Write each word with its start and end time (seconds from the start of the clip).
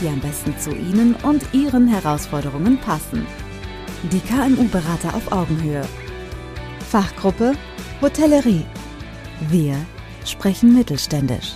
die 0.00 0.08
am 0.08 0.20
besten 0.20 0.58
zu 0.58 0.70
Ihnen 0.70 1.14
und 1.22 1.42
Ihren 1.52 1.88
Herausforderungen 1.88 2.78
passen. 2.78 3.26
Die 4.12 4.20
KMU-Berater 4.20 5.14
auf 5.14 5.32
Augenhöhe. 5.32 5.82
Fachgruppe 6.90 7.52
Hotellerie. 8.00 8.64
Wir 9.50 9.76
sprechen 10.24 10.74
mittelständisch. 10.74 11.52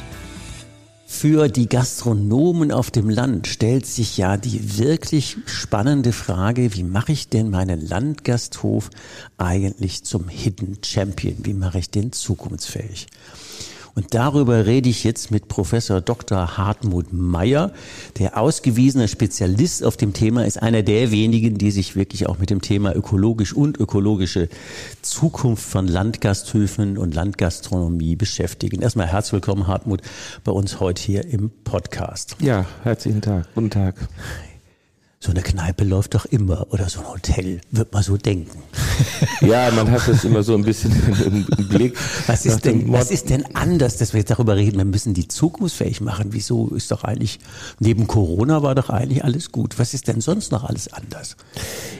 Für 1.07 1.49
die 1.49 1.69
Gastronomen 1.69 2.73
auf 2.73 2.91
dem 2.91 3.09
Land 3.09 3.47
stellt 3.47 3.87
sich 3.87 4.17
ja 4.17 4.37
die 4.37 4.79
wirklich 4.79 5.37
spannende 5.47 6.11
Frage, 6.11 6.75
wie 6.75 6.83
mache 6.83 7.13
ich 7.13 7.29
denn 7.29 7.51
meinen 7.51 7.87
Landgasthof 7.87 8.91
eigentlich 9.37 10.03
zum 10.03 10.29
Hidden 10.29 10.79
Champion? 10.85 11.37
Wie 11.45 11.55
mache 11.55 11.79
ich 11.79 11.91
den 11.91 12.13
zukunftsfähig? 12.13 13.07
Und 13.95 14.15
darüber 14.15 14.67
rede 14.67 14.89
ich 14.89 15.05
jetzt 15.05 15.31
mit 15.31 15.49
Professor 15.49 16.01
Dr. 16.01 16.57
Hartmut 16.57 17.13
Meyer, 17.13 17.73
der 18.19 18.39
ausgewiesener 18.39 19.09
Spezialist 19.09 19.85
auf 19.85 19.97
dem 19.97 20.13
Thema 20.13 20.47
ist, 20.47 20.63
einer 20.63 20.83
der 20.83 21.11
wenigen, 21.11 21.59
die 21.59 21.71
sich 21.71 21.95
wirklich 21.95 22.27
auch 22.27 22.39
mit 22.39 22.51
dem 22.51 22.63
Thema 22.63 22.95
ökologisch 22.97 23.53
und 23.53 23.79
ökologische 23.79 24.49
Zukunft 25.03 25.65
von 25.65 25.87
Landgasthöfen 25.87 26.97
und 26.97 27.15
Landgastronomie 27.15 28.17
beschäftigen. 28.17 28.81
Erstmal 28.81 29.09
herzlich 29.09 29.35
willkommen, 29.35 29.67
Hartmut, 29.67 30.01
bei 30.45 30.53
uns 30.53 30.81
heute 30.81 31.03
hier 31.03 31.27
im 31.27 31.51
Podcast. 31.65 32.37
Ja, 32.41 32.65
herzlichen 32.83 33.21
Tag. 33.21 33.47
Guten 33.55 33.71
Tag 33.71 33.97
so 35.23 35.31
eine 35.31 35.43
Kneipe 35.43 35.85
läuft 35.85 36.17
doch 36.17 36.25
immer 36.25 36.67
oder 36.73 36.89
so 36.89 36.99
ein 36.99 37.07
Hotel, 37.07 37.61
wird 37.71 37.93
man 37.93 38.03
so 38.03 38.17
denken. 38.17 38.63
Ja, 39.41 39.71
man 39.73 39.91
hat 39.91 40.07
das 40.07 40.25
immer 40.25 40.43
so 40.45 40.55
ein 40.55 40.63
bisschen 40.63 40.93
im, 41.27 41.67
Blick. 41.69 41.97
Was 42.29 42.47
ist, 42.47 42.65
denn, 42.65 42.93
was 42.93 43.11
ist 43.11 43.29
denn 43.29 43.45
anders, 43.55 43.97
dass 43.97 44.13
wir 44.13 44.21
jetzt 44.21 44.31
darüber 44.31 44.57
reden, 44.57 44.79
wir 44.79 44.85
müssen 44.85 45.15
die 45.15 45.27
zukunftsfähig 45.27 46.01
machen? 46.01 46.29
Wieso 46.31 46.69
ist 46.69 46.93
doch 46.93 47.03
eigentlich, 47.03 47.41
neben 47.81 48.07
Corona 48.07 48.63
war 48.63 48.77
doch 48.77 48.89
eigentlich 48.89 49.25
alles 49.25 49.51
gut. 49.51 49.79
Was 49.81 49.95
ist 49.95 50.07
denn 50.07 50.21
sonst 50.21 50.53
noch 50.53 50.63
alles 50.65 50.93
anders? 50.93 51.37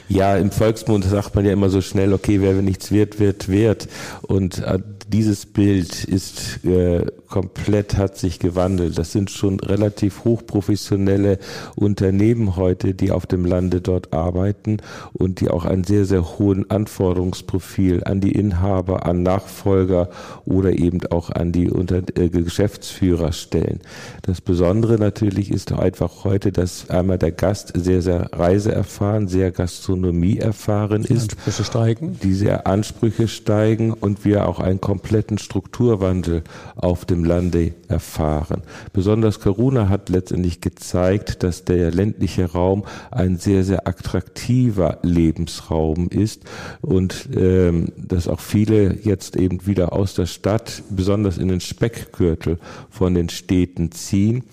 Ja, 0.07 0.37
im 0.37 0.51
Volksmund 0.51 1.03
sagt 1.03 1.35
man 1.35 1.45
ja 1.45 1.51
immer 1.51 1.69
so 1.69 1.81
schnell, 1.81 2.13
okay, 2.13 2.39
wer 2.41 2.53
nichts 2.53 2.91
wird, 2.91 3.19
wird 3.19 3.49
wert. 3.49 3.87
Und 4.21 4.59
äh, 4.59 4.79
dieses 5.13 5.45
Bild 5.45 6.05
ist 6.05 6.65
äh, 6.65 7.05
komplett 7.27 7.97
hat 7.97 8.17
sich 8.17 8.39
gewandelt. 8.39 8.97
Das 8.97 9.11
sind 9.11 9.29
schon 9.29 9.59
relativ 9.59 10.23
hochprofessionelle 10.23 11.37
Unternehmen 11.75 12.55
heute, 12.55 12.95
die 12.95 13.11
auf 13.11 13.27
dem 13.27 13.45
Lande 13.45 13.79
dort 13.79 14.11
arbeiten 14.11 14.77
und 15.13 15.39
die 15.39 15.49
auch 15.49 15.65
ein 15.65 15.83
sehr, 15.83 16.05
sehr 16.05 16.37
hohen 16.39 16.69
Anforderungsprofil 16.69 18.03
an 18.05 18.21
die 18.21 18.31
Inhaber, 18.31 19.05
an 19.05 19.21
Nachfolger 19.21 20.09
oder 20.45 20.73
eben 20.73 21.05
auch 21.11 21.29
an 21.29 21.51
die 21.51 21.69
Unter 21.69 22.01
äh, 22.15 22.29
Geschäftsführer 22.29 23.33
stellen. 23.33 23.81
Das 24.23 24.41
Besondere 24.41 24.97
natürlich 24.97 25.51
ist 25.51 25.71
einfach 25.73 26.23
heute, 26.23 26.51
dass 26.51 26.89
einmal 26.89 27.19
der 27.19 27.31
Gast 27.31 27.73
sehr, 27.75 28.01
sehr 28.01 28.29
reiseerfahren, 28.33 29.27
sehr 29.27 29.51
Gastronomie 29.51 30.39
erfahren 30.39 31.03
ist. 31.03 31.33
Die 31.33 31.37
Ansprüche 31.37 31.63
steigen. 31.63 32.19
Diese 32.23 32.65
Ansprüche 32.65 33.27
steigen 33.27 33.93
und 33.93 34.25
wir 34.25 34.47
auch 34.47 34.59
einen 34.59 34.81
kompletten 35.03 35.37
Strukturwandel 35.37 36.43
auf 36.77 37.03
dem 37.03 37.25
Lande 37.25 37.73
erfahren. 37.89 38.61
Besonders 38.93 39.41
Corona 39.41 39.89
hat 39.89 40.07
letztendlich 40.07 40.61
gezeigt, 40.61 41.43
dass 41.43 41.65
der 41.65 41.91
ländliche 41.91 42.45
Raum 42.45 42.85
ein 43.11 43.37
sehr, 43.37 43.65
sehr 43.65 43.85
attraktiver 43.85 44.99
Lebensraum 45.01 46.07
ist 46.07 46.43
und 46.79 47.27
ähm, 47.35 47.89
dass 47.97 48.29
auch 48.29 48.39
viele 48.39 48.97
jetzt 49.03 49.35
eben 49.35 49.67
wieder 49.67 49.91
aus 49.91 50.13
der 50.13 50.25
Stadt, 50.25 50.83
besonders 50.89 51.37
in 51.37 51.49
den 51.49 51.59
Speckgürtel 51.59 52.57
von 52.89 53.13
den 53.13 53.27
Städten 53.27 53.91
ziehen. 53.91 54.43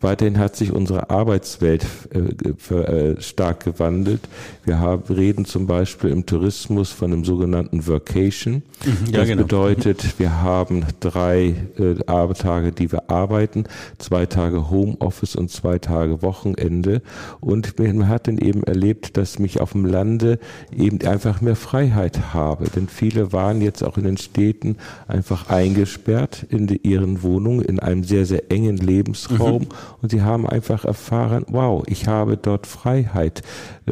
Weiterhin 0.00 0.38
hat 0.38 0.56
sich 0.56 0.72
unsere 0.72 1.10
Arbeitswelt 1.10 1.86
äh, 2.12 2.74
äh, 2.74 3.20
stark 3.20 3.64
gewandelt. 3.64 4.22
Wir 4.64 4.80
haben, 4.80 5.02
reden 5.14 5.44
zum 5.44 5.66
Beispiel 5.68 6.10
im 6.10 6.26
Tourismus 6.26 6.90
von 6.90 7.12
einem 7.12 7.24
sogenannten 7.24 7.86
Workation. 7.86 8.62
Mhm, 8.84 9.12
ja, 9.12 9.20
das 9.20 9.28
genau. 9.28 9.42
bedeutet, 9.42 9.89
wir 10.18 10.42
haben 10.42 10.84
drei 11.00 11.54
äh, 11.78 12.34
Tage, 12.34 12.72
die 12.72 12.92
wir 12.92 13.10
arbeiten, 13.10 13.64
zwei 13.98 14.26
Tage 14.26 14.70
Homeoffice 14.70 15.36
und 15.36 15.50
zwei 15.50 15.78
Tage 15.78 16.22
Wochenende. 16.22 17.02
Und 17.40 17.78
man 17.78 18.08
hat 18.08 18.28
dann 18.28 18.38
eben 18.38 18.62
erlebt, 18.64 19.16
dass 19.16 19.38
mich 19.38 19.60
auf 19.60 19.72
dem 19.72 19.84
Lande 19.84 20.38
eben 20.74 21.04
einfach 21.06 21.40
mehr 21.40 21.56
Freiheit 21.56 22.34
habe. 22.34 22.68
Denn 22.68 22.88
viele 22.88 23.32
waren 23.32 23.60
jetzt 23.60 23.82
auch 23.82 23.98
in 23.98 24.04
den 24.04 24.16
Städten 24.16 24.76
einfach 25.08 25.48
eingesperrt 25.48 26.46
in 26.48 26.66
die, 26.66 26.78
ihren 26.86 27.22
Wohnungen, 27.22 27.62
in 27.62 27.78
einem 27.78 28.04
sehr, 28.04 28.26
sehr 28.26 28.50
engen 28.50 28.76
Lebensraum. 28.76 29.62
Mhm. 29.62 29.68
Und 30.02 30.10
sie 30.10 30.22
haben 30.22 30.46
einfach 30.46 30.84
erfahren, 30.84 31.44
wow, 31.48 31.82
ich 31.86 32.06
habe 32.06 32.36
dort 32.36 32.66
Freiheit 32.66 33.42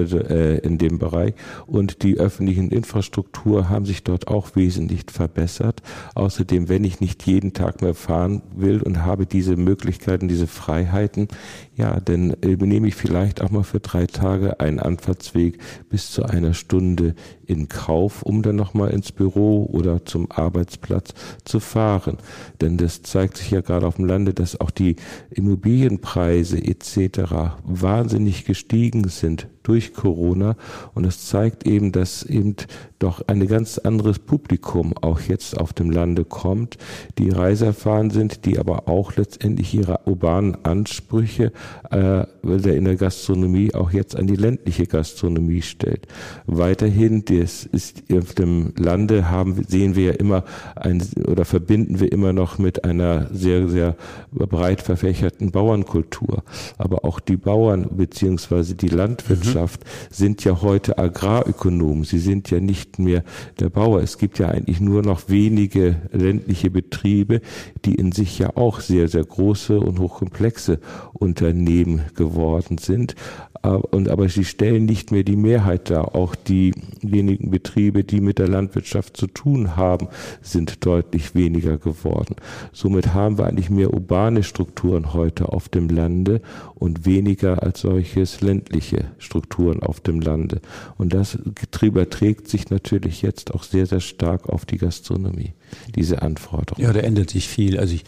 äh, 0.02 0.58
in 0.58 0.78
dem 0.78 0.98
Bereich. 0.98 1.34
Und 1.66 2.02
die 2.02 2.18
öffentlichen 2.18 2.70
Infrastruktur 2.70 3.68
haben 3.68 3.86
sich 3.86 4.04
dort 4.04 4.28
auch 4.28 4.56
wesentlich 4.56 5.02
verbessert. 5.10 5.82
Außerdem, 6.14 6.68
wenn 6.68 6.84
ich 6.84 7.00
nicht 7.00 7.26
jeden 7.26 7.52
Tag 7.52 7.82
mehr 7.82 7.94
fahren 7.94 8.42
will 8.54 8.82
und 8.82 9.04
habe 9.04 9.26
diese 9.26 9.56
Möglichkeiten, 9.56 10.28
diese 10.28 10.46
Freiheiten, 10.46 11.28
ja, 11.76 12.00
dann 12.00 12.32
übernehme 12.42 12.88
ich 12.88 12.94
vielleicht 12.94 13.40
auch 13.42 13.50
mal 13.50 13.62
für 13.62 13.80
drei 13.80 14.06
Tage 14.06 14.60
einen 14.60 14.80
Anfahrtsweg 14.80 15.58
bis 15.88 16.10
zu 16.10 16.24
einer 16.24 16.54
Stunde 16.54 17.14
in 17.48 17.68
Kauf, 17.68 18.22
um 18.22 18.42
dann 18.42 18.56
nochmal 18.56 18.90
ins 18.90 19.10
Büro 19.10 19.68
oder 19.72 20.04
zum 20.04 20.30
Arbeitsplatz 20.30 21.14
zu 21.44 21.60
fahren. 21.60 22.18
Denn 22.60 22.76
das 22.76 23.02
zeigt 23.02 23.38
sich 23.38 23.50
ja 23.50 23.62
gerade 23.62 23.86
auf 23.86 23.96
dem 23.96 24.04
Lande, 24.04 24.34
dass 24.34 24.60
auch 24.60 24.70
die 24.70 24.96
Immobilienpreise 25.30 26.58
etc. 26.58 27.56
wahnsinnig 27.64 28.44
gestiegen 28.44 29.08
sind 29.08 29.48
durch 29.62 29.94
Corona. 29.94 30.56
Und 30.94 31.04
das 31.06 31.26
zeigt 31.26 31.66
eben, 31.66 31.90
dass 31.90 32.22
eben 32.22 32.56
doch 32.98 33.22
ein 33.26 33.46
ganz 33.46 33.78
anderes 33.78 34.18
Publikum 34.18 34.92
auch 34.96 35.20
jetzt 35.20 35.58
auf 35.58 35.72
dem 35.72 35.90
Lande 35.90 36.24
kommt, 36.24 36.76
die 37.18 37.30
reiserfahren 37.30 38.10
sind, 38.10 38.44
die 38.44 38.58
aber 38.58 38.88
auch 38.88 39.16
letztendlich 39.16 39.74
ihre 39.74 40.00
urbanen 40.06 40.56
Ansprüche 40.64 41.52
äh, 41.90 42.24
in 42.42 42.84
der 42.84 42.96
Gastronomie 42.96 43.74
auch 43.74 43.92
jetzt 43.92 44.16
an 44.16 44.26
die 44.26 44.36
ländliche 44.36 44.86
Gastronomie 44.86 45.62
stellt. 45.62 46.06
Weiterhin, 46.46 47.24
das 47.24 47.64
ist 47.64 48.02
auf 48.12 48.34
dem 48.34 48.72
Lande 48.76 49.30
haben, 49.30 49.64
sehen 49.68 49.94
wir 49.94 50.06
ja 50.06 50.12
immer 50.12 50.44
ein, 50.76 51.02
oder 51.26 51.44
verbinden 51.44 52.00
wir 52.00 52.10
immer 52.12 52.32
noch 52.32 52.58
mit 52.58 52.84
einer 52.84 53.28
sehr, 53.32 53.68
sehr 53.68 53.96
breit 54.32 54.82
verfächerten 54.82 55.50
Bauernkultur. 55.50 56.42
Aber 56.78 57.04
auch 57.04 57.20
die 57.20 57.36
Bauern 57.36 57.88
beziehungsweise 57.96 58.74
die 58.74 58.88
Landwirtschaft 58.88 59.18
Landwirtschaft 59.28 59.84
sind 60.10 60.44
ja 60.44 60.60
heute 60.62 60.98
Agrarökonomen. 60.98 62.04
Sie 62.04 62.18
sind 62.18 62.50
ja 62.50 62.60
nicht 62.60 62.87
mehr 62.96 63.24
der 63.60 63.68
Bauer. 63.68 64.00
Es 64.00 64.18
gibt 64.18 64.38
ja 64.38 64.48
eigentlich 64.48 64.80
nur 64.80 65.02
noch 65.02 65.28
wenige 65.28 65.96
ländliche 66.12 66.70
Betriebe, 66.70 67.40
die 67.84 67.94
in 67.94 68.12
sich 68.12 68.38
ja 68.38 68.56
auch 68.56 68.80
sehr, 68.80 69.08
sehr 69.08 69.24
große 69.24 69.78
und 69.78 69.98
hochkomplexe 69.98 70.80
Unternehmen 71.12 72.02
geworden 72.14 72.78
sind. 72.78 73.14
Und, 73.62 74.08
aber 74.08 74.28
sie 74.28 74.44
stellen 74.44 74.84
nicht 74.84 75.10
mehr 75.10 75.24
die 75.24 75.36
Mehrheit 75.36 75.90
dar. 75.90 76.14
Auch 76.14 76.34
die 76.34 76.72
wenigen 77.02 77.50
Betriebe, 77.50 78.04
die 78.04 78.20
mit 78.20 78.38
der 78.38 78.48
Landwirtschaft 78.48 79.16
zu 79.16 79.26
tun 79.26 79.76
haben, 79.76 80.08
sind 80.42 80.86
deutlich 80.86 81.34
weniger 81.34 81.76
geworden. 81.76 82.36
Somit 82.72 83.14
haben 83.14 83.38
wir 83.38 83.46
eigentlich 83.46 83.70
mehr 83.70 83.92
urbane 83.92 84.42
Strukturen 84.42 85.12
heute 85.12 85.48
auf 85.48 85.68
dem 85.68 85.88
Lande 85.88 86.40
und 86.76 87.04
weniger 87.04 87.62
als 87.62 87.80
solches 87.80 88.40
ländliche 88.40 89.06
Strukturen 89.18 89.82
auf 89.82 90.00
dem 90.00 90.20
Lande. 90.20 90.60
Und 90.96 91.12
das 91.12 91.38
überträgt 91.80 92.48
sich 92.48 92.70
natürlich 92.70 93.22
jetzt 93.22 93.54
auch 93.54 93.62
sehr, 93.62 93.86
sehr 93.86 94.00
stark 94.00 94.48
auf 94.48 94.66
die 94.66 94.78
Gastronomie, 94.78 95.54
diese 95.94 96.22
Anforderungen. 96.22 96.86
Ja, 96.86 96.92
da 96.92 97.00
ändert 97.00 97.30
sich 97.30 97.48
viel. 97.48 97.78
Also 97.78 97.94
ich 97.94 98.04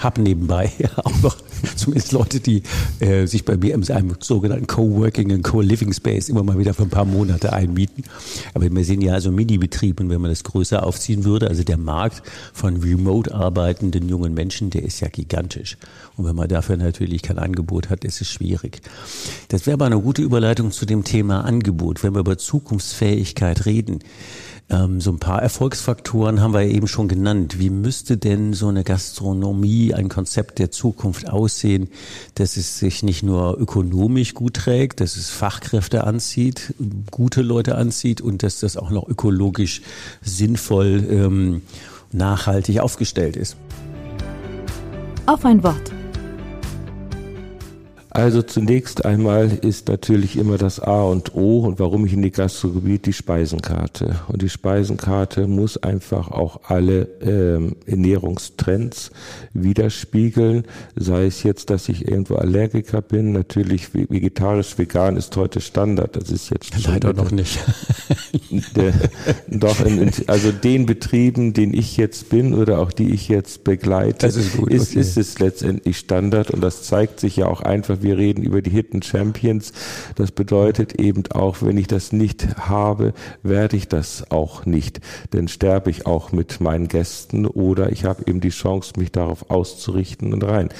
habe 0.00 0.20
nebenbei 0.20 0.72
auch 0.96 1.22
noch 1.22 1.36
zumindest 1.76 2.12
Leute, 2.12 2.40
die 2.40 2.62
äh, 3.00 3.26
sich 3.26 3.44
bei 3.44 3.56
mir 3.56 3.74
in 3.74 3.90
einem 3.90 4.14
sogenannten 4.20 4.66
Coworking 4.66 5.32
und 5.32 5.42
Co-Living 5.42 5.92
Space 5.92 6.28
immer 6.28 6.42
mal 6.42 6.58
wieder 6.58 6.74
für 6.74 6.82
ein 6.82 6.90
paar 6.90 7.04
Monate 7.04 7.52
einmieten. 7.52 8.04
Aber 8.54 8.70
wir 8.70 8.84
sehen 8.84 9.00
ja 9.00 9.14
also 9.14 9.30
Mini-Betriebe 9.30 10.02
und 10.02 10.10
wenn 10.10 10.20
man 10.20 10.30
das 10.30 10.44
größer 10.44 10.84
aufziehen 10.84 11.24
würde, 11.24 11.48
also 11.48 11.64
der 11.64 11.78
Markt 11.78 12.22
von 12.52 12.76
remote 12.76 13.34
arbeitenden 13.34 14.08
jungen 14.08 14.34
Menschen, 14.34 14.70
der 14.70 14.82
ist 14.82 15.00
ja 15.00 15.08
gigantisch. 15.08 15.76
Und 16.16 16.26
wenn 16.26 16.36
man 16.36 16.48
dafür 16.48 16.76
natürlich 16.76 17.22
kein 17.22 17.38
Angebot 17.38 17.90
hat, 17.90 18.04
ist 18.04 18.20
es 18.20 18.28
schwierig. 18.28 18.82
Das 19.48 19.66
wäre 19.66 19.74
aber 19.74 19.86
eine 19.86 20.00
gute 20.00 20.22
Überleitung 20.22 20.72
zu 20.72 20.84
dem 20.84 21.04
Thema 21.04 21.44
Angebot. 21.44 22.02
Wenn 22.02 22.14
wir 22.14 22.20
über 22.20 22.38
Zukunftsfähigkeit 22.38 23.66
reden, 23.66 24.00
ähm, 24.70 25.00
so 25.00 25.10
ein 25.10 25.18
paar 25.18 25.42
Erfolgsfaktoren 25.42 26.40
haben 26.40 26.52
wir 26.52 26.62
eben 26.62 26.88
schon 26.88 27.08
genannt. 27.08 27.58
Wie 27.58 27.70
müsste 27.70 28.18
denn 28.18 28.52
so 28.52 28.68
eine 28.68 28.84
Gastronomie, 28.84 29.94
ein 29.94 30.08
Konzept 30.08 30.58
der 30.58 30.70
Zukunft 30.70 31.28
aussehen, 31.28 31.88
dass 32.34 32.56
es 32.56 32.78
sich 32.78 33.02
nicht 33.02 33.22
nur 33.22 33.58
ökonomisch 33.58 34.34
gut 34.34 34.54
trägt, 34.54 35.00
dass 35.00 35.16
es 35.16 35.30
Fachkräfte 35.30 36.04
anzieht, 36.04 36.74
gute 37.10 37.42
Leute 37.42 37.76
anzieht 37.76 38.20
und 38.20 38.42
dass 38.42 38.60
das 38.60 38.76
auch 38.76 38.90
noch 38.90 39.08
ökologisch 39.08 39.80
sinnvoll, 40.22 41.06
ähm, 41.10 41.62
nachhaltig 42.12 42.80
aufgestellt 42.80 43.36
ist? 43.36 43.56
Auf 45.26 45.44
ein 45.44 45.62
Wort. 45.62 45.92
Also 48.18 48.42
zunächst 48.42 49.04
einmal 49.04 49.48
ist 49.62 49.86
natürlich 49.86 50.36
immer 50.36 50.58
das 50.58 50.80
A 50.80 51.04
und 51.04 51.36
O 51.36 51.60
und 51.60 51.78
warum 51.78 52.04
ich 52.04 52.14
in 52.14 52.22
die 52.22 52.32
Gastronomie 52.32 52.98
die 52.98 53.12
Speisenkarte. 53.12 54.16
Und 54.26 54.42
die 54.42 54.48
Speisenkarte 54.48 55.46
muss 55.46 55.80
einfach 55.80 56.28
auch 56.32 56.62
alle 56.64 57.02
ähm, 57.20 57.76
Ernährungstrends 57.86 59.12
widerspiegeln. 59.52 60.64
Sei 60.96 61.26
es 61.26 61.44
jetzt, 61.44 61.70
dass 61.70 61.88
ich 61.88 62.08
irgendwo 62.08 62.34
Allergiker 62.34 63.02
bin. 63.02 63.30
Natürlich 63.30 63.94
vegetarisch, 63.94 64.76
vegan 64.76 65.16
ist 65.16 65.36
heute 65.36 65.60
Standard. 65.60 66.16
Das 66.16 66.32
ist 66.32 66.50
jetzt 66.50 66.84
leider 66.88 67.12
noch 67.12 67.30
nicht. 67.30 67.60
Der, 68.74 68.94
doch, 69.46 69.84
in, 69.84 70.02
in, 70.02 70.10
also 70.26 70.50
den 70.50 70.86
Betrieben, 70.86 71.52
den 71.52 71.72
ich 71.72 71.96
jetzt 71.96 72.30
bin 72.30 72.54
oder 72.54 72.80
auch 72.80 72.90
die 72.90 73.12
ich 73.12 73.28
jetzt 73.28 73.62
begleite, 73.62 74.26
ist, 74.26 74.56
gut, 74.56 74.70
ist, 74.70 74.90
okay. 74.90 75.00
ist 75.00 75.16
es 75.16 75.38
letztendlich 75.38 75.98
Standard 75.98 76.50
und 76.50 76.60
das 76.62 76.82
zeigt 76.82 77.20
sich 77.20 77.36
ja 77.36 77.46
auch 77.46 77.60
einfach, 77.60 77.98
wie 78.00 78.07
wir 78.08 78.16
reden 78.16 78.42
über 78.42 78.62
die 78.62 78.70
Hidden 78.70 79.02
Champions. 79.02 79.72
Das 80.16 80.32
bedeutet 80.32 80.98
eben 80.98 81.24
auch, 81.30 81.58
wenn 81.60 81.76
ich 81.76 81.88
das 81.88 82.10
nicht 82.10 82.56
habe, 82.56 83.12
werde 83.42 83.76
ich 83.76 83.86
das 83.86 84.30
auch 84.30 84.64
nicht. 84.64 85.00
Denn 85.34 85.46
sterbe 85.46 85.90
ich 85.90 86.06
auch 86.06 86.32
mit 86.32 86.62
meinen 86.62 86.88
Gästen 86.88 87.44
oder 87.46 87.92
ich 87.92 88.06
habe 88.06 88.22
eben 88.26 88.40
die 88.40 88.48
Chance, 88.48 88.94
mich 88.96 89.12
darauf 89.12 89.50
auszurichten 89.50 90.32
und 90.32 90.42
rein. 90.42 90.70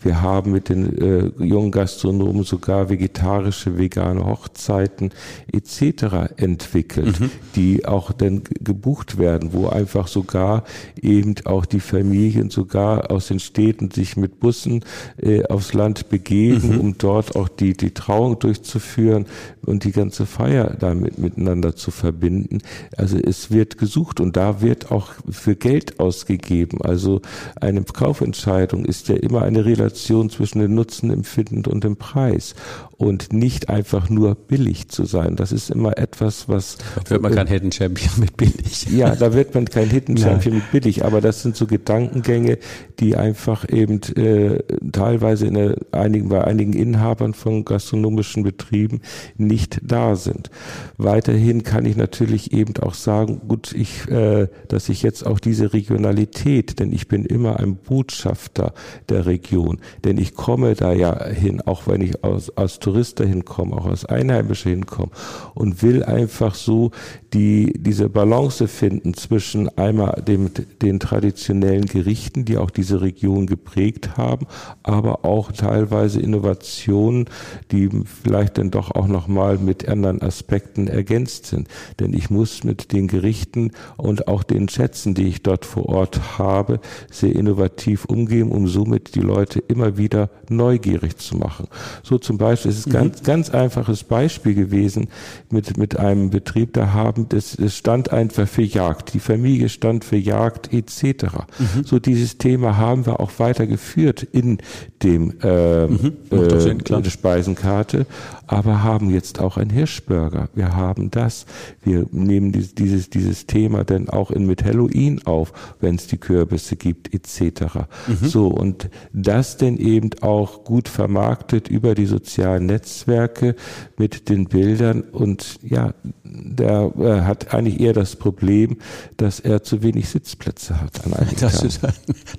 Wir 0.00 0.22
haben 0.22 0.50
mit 0.50 0.70
den 0.70 0.96
äh, 0.98 1.44
jungen 1.44 1.72
Gastronomen 1.72 2.44
sogar 2.44 2.88
vegetarische, 2.88 3.76
vegane 3.76 4.24
Hochzeiten 4.24 5.10
etc. 5.52 6.32
entwickelt, 6.38 7.20
mhm. 7.20 7.30
die 7.54 7.84
auch 7.84 8.12
dann 8.12 8.44
gebucht 8.60 9.18
werden, 9.18 9.52
wo 9.52 9.68
einfach 9.68 10.08
sogar 10.08 10.64
eben 11.02 11.34
auch 11.44 11.66
die 11.66 11.80
Familien 11.80 12.48
sogar 12.48 13.10
aus 13.10 13.28
den 13.28 13.40
Städten 13.40 13.90
sich 13.90 14.16
mit 14.16 14.40
Bussen 14.40 14.84
äh, 15.20 15.44
aufs 15.44 15.74
Land 15.74 16.08
begeben, 16.08 16.77
mhm 16.82 16.88
um 16.88 16.96
dort 16.96 17.36
auch 17.36 17.48
die, 17.48 17.76
die 17.76 17.92
Trauung 17.92 18.38
durchzuführen 18.38 19.26
und 19.64 19.84
die 19.84 19.92
ganze 19.92 20.26
Feier 20.26 20.76
damit 20.78 21.18
miteinander 21.18 21.76
zu 21.76 21.90
verbinden. 21.90 22.58
Also 22.96 23.18
es 23.18 23.50
wird 23.50 23.78
gesucht 23.78 24.20
und 24.20 24.36
da 24.36 24.62
wird 24.62 24.90
auch 24.90 25.12
für 25.28 25.56
Geld 25.56 26.00
ausgegeben. 26.00 26.80
Also 26.82 27.20
eine 27.60 27.82
Kaufentscheidung 27.82 28.84
ist 28.84 29.08
ja 29.08 29.16
immer 29.16 29.42
eine 29.42 29.64
Relation 29.64 30.30
zwischen 30.30 30.60
dem 30.60 30.74
Nutzenempfinden 30.74 31.66
und 31.66 31.84
dem 31.84 31.96
Preis 31.96 32.54
und 32.98 33.32
nicht 33.32 33.68
einfach 33.68 34.10
nur 34.10 34.34
billig 34.34 34.88
zu 34.88 35.04
sein. 35.04 35.36
Das 35.36 35.52
ist 35.52 35.70
immer 35.70 35.96
etwas, 35.98 36.48
was. 36.48 36.78
Da 37.04 37.10
wird 37.10 37.22
man 37.22 37.34
kein 37.34 37.46
Hidden 37.46 37.70
Champion 37.70 38.10
mit 38.18 38.36
billig. 38.36 38.88
Ja, 38.90 39.14
da 39.14 39.32
wird 39.32 39.54
man 39.54 39.66
kein 39.66 39.88
Hidden 39.88 40.16
Champion 40.16 40.56
mit 40.56 40.70
billig, 40.72 41.04
aber 41.04 41.20
das 41.20 41.42
sind 41.42 41.54
so 41.54 41.66
Gedankengänge, 41.66 42.58
die 42.98 43.16
einfach 43.16 43.68
eben 43.68 44.00
äh, 44.16 44.58
teilweise 44.90 45.46
in 45.46 45.54
der, 45.54 45.76
einigen, 45.92 46.28
bei 46.28 46.42
einigen 46.42 46.72
Inhabern 46.72 47.34
von 47.34 47.64
gastronomischen 47.64 48.42
Betrieben 48.42 49.00
nicht 49.36 49.78
da 49.84 50.16
sind. 50.16 50.50
Weiterhin 50.96 51.62
kann 51.62 51.86
ich 51.86 51.96
natürlich 51.96 52.52
eben 52.52 52.76
auch 52.78 52.94
sagen, 52.94 53.42
gut, 53.46 53.72
ich, 53.74 54.08
äh, 54.08 54.48
dass 54.66 54.88
ich 54.88 55.04
jetzt 55.04 55.24
auch 55.24 55.38
diese 55.38 55.72
Regionalität, 55.72 56.80
denn 56.80 56.92
ich 56.92 57.06
bin 57.06 57.24
immer 57.24 57.60
ein 57.60 57.76
Botschafter 57.76 58.74
der 59.08 59.26
Region, 59.26 59.78
denn 60.02 60.18
ich 60.18 60.34
komme 60.34 60.74
da 60.74 60.92
ja 60.92 61.24
hin, 61.26 61.60
auch 61.60 61.86
wenn 61.86 62.00
ich 62.00 62.24
aus, 62.24 62.50
aus 62.56 62.80
Tourist 62.88 63.20
dahin 63.20 63.44
komme, 63.44 63.76
auch 63.76 63.84
als 63.84 64.06
Einheimische 64.06 64.70
hinkommen 64.70 65.10
und 65.54 65.82
will 65.82 66.02
einfach 66.02 66.54
so 66.54 66.90
die, 67.34 67.74
diese 67.76 68.08
Balance 68.08 68.68
finden 68.68 69.14
zwischen 69.14 69.68
einmal 69.76 70.22
dem, 70.26 70.50
den 70.80 70.98
traditionellen 70.98 71.86
Gerichten, 71.86 72.44
die 72.44 72.56
auch 72.56 72.70
diese 72.70 73.00
Region 73.00 73.46
geprägt 73.46 74.16
haben, 74.16 74.46
aber 74.82 75.24
auch 75.24 75.52
teilweise 75.52 76.20
Innovationen, 76.20 77.26
die 77.70 77.90
vielleicht 78.04 78.58
dann 78.58 78.70
doch 78.70 78.90
auch 78.92 79.08
nochmal 79.08 79.58
mit 79.58 79.88
anderen 79.88 80.22
Aspekten 80.22 80.88
ergänzt 80.88 81.46
sind. 81.46 81.68
Denn 82.00 82.14
ich 82.14 82.30
muss 82.30 82.64
mit 82.64 82.92
den 82.92 83.08
Gerichten 83.08 83.72
und 83.96 84.28
auch 84.28 84.42
den 84.42 84.68
Schätzen, 84.68 85.14
die 85.14 85.28
ich 85.28 85.42
dort 85.42 85.66
vor 85.66 85.86
Ort 85.86 86.38
habe, 86.38 86.80
sehr 87.10 87.34
innovativ 87.34 88.06
umgehen, 88.06 88.50
um 88.50 88.68
somit 88.68 89.14
die 89.14 89.20
Leute 89.20 89.58
immer 89.68 89.98
wieder 89.98 90.30
neugierig 90.48 91.18
zu 91.18 91.36
machen. 91.36 91.66
So 92.02 92.18
zum 92.18 92.38
Beispiel, 92.38 92.70
es 92.70 92.78
ist 92.78 92.88
mhm. 92.88 92.92
ganz, 92.92 93.22
ganz 93.22 93.50
einfaches 93.50 94.04
Beispiel 94.04 94.54
gewesen 94.54 95.08
mit, 95.50 95.76
mit 95.76 95.98
einem 95.98 96.30
Betrieb, 96.30 96.72
da 96.72 96.92
haben, 96.92 97.17
das, 97.26 97.58
es 97.58 97.76
stand 97.76 98.12
einfach 98.12 98.46
für 98.46 98.62
Jagd. 98.62 99.14
Die 99.14 99.20
Familie 99.20 99.68
stand 99.68 100.04
für 100.04 100.16
Jagd 100.16 100.72
etc. 100.72 101.24
Mhm. 101.58 101.84
So 101.84 101.98
dieses 101.98 102.38
Thema 102.38 102.76
haben 102.76 103.06
wir 103.06 103.20
auch 103.20 103.32
weitergeführt 103.38 104.22
in 104.22 104.58
dem 105.02 105.34
äh, 105.42 105.86
mhm. 105.86 106.12
äh, 106.30 106.60
Sinn, 106.60 106.82
Speisenkarte, 107.04 108.06
aber 108.46 108.82
haben 108.82 109.10
jetzt 109.10 109.40
auch 109.40 109.56
ein 109.56 109.70
Hirschburger. 109.70 110.48
Wir 110.54 110.74
haben 110.74 111.10
das. 111.10 111.46
Wir 111.82 112.06
nehmen 112.10 112.52
dieses, 112.52 112.74
dieses, 112.74 113.10
dieses 113.10 113.46
Thema 113.46 113.84
dann 113.84 114.08
auch 114.08 114.30
in 114.30 114.46
mit 114.46 114.64
Halloween 114.64 115.20
auf, 115.24 115.52
wenn 115.80 115.96
es 115.96 116.06
die 116.06 116.18
Kürbisse 116.18 116.76
gibt 116.76 117.14
etc. 117.14 117.86
Mhm. 118.06 118.28
So 118.28 118.48
und 118.48 118.88
das 119.12 119.56
denn 119.56 119.76
eben 119.78 120.10
auch 120.20 120.64
gut 120.64 120.88
vermarktet 120.88 121.68
über 121.68 121.94
die 121.94 122.06
sozialen 122.06 122.66
Netzwerke 122.66 123.54
mit 123.96 124.28
den 124.28 124.46
Bildern 124.46 125.02
und 125.02 125.58
ja, 125.62 125.94
der 126.24 126.92
äh, 127.08 127.22
hat 127.22 127.54
eigentlich 127.54 127.80
eher 127.80 127.92
das 127.92 128.16
Problem, 128.16 128.76
dass 129.16 129.40
er 129.40 129.62
zu 129.62 129.82
wenig 129.82 130.08
Sitzplätze 130.08 130.80
hat 130.80 131.04
an 131.06 131.14
einem 131.14 131.30
Das 131.40 131.62
ist 131.62 131.84
ein 131.84 131.92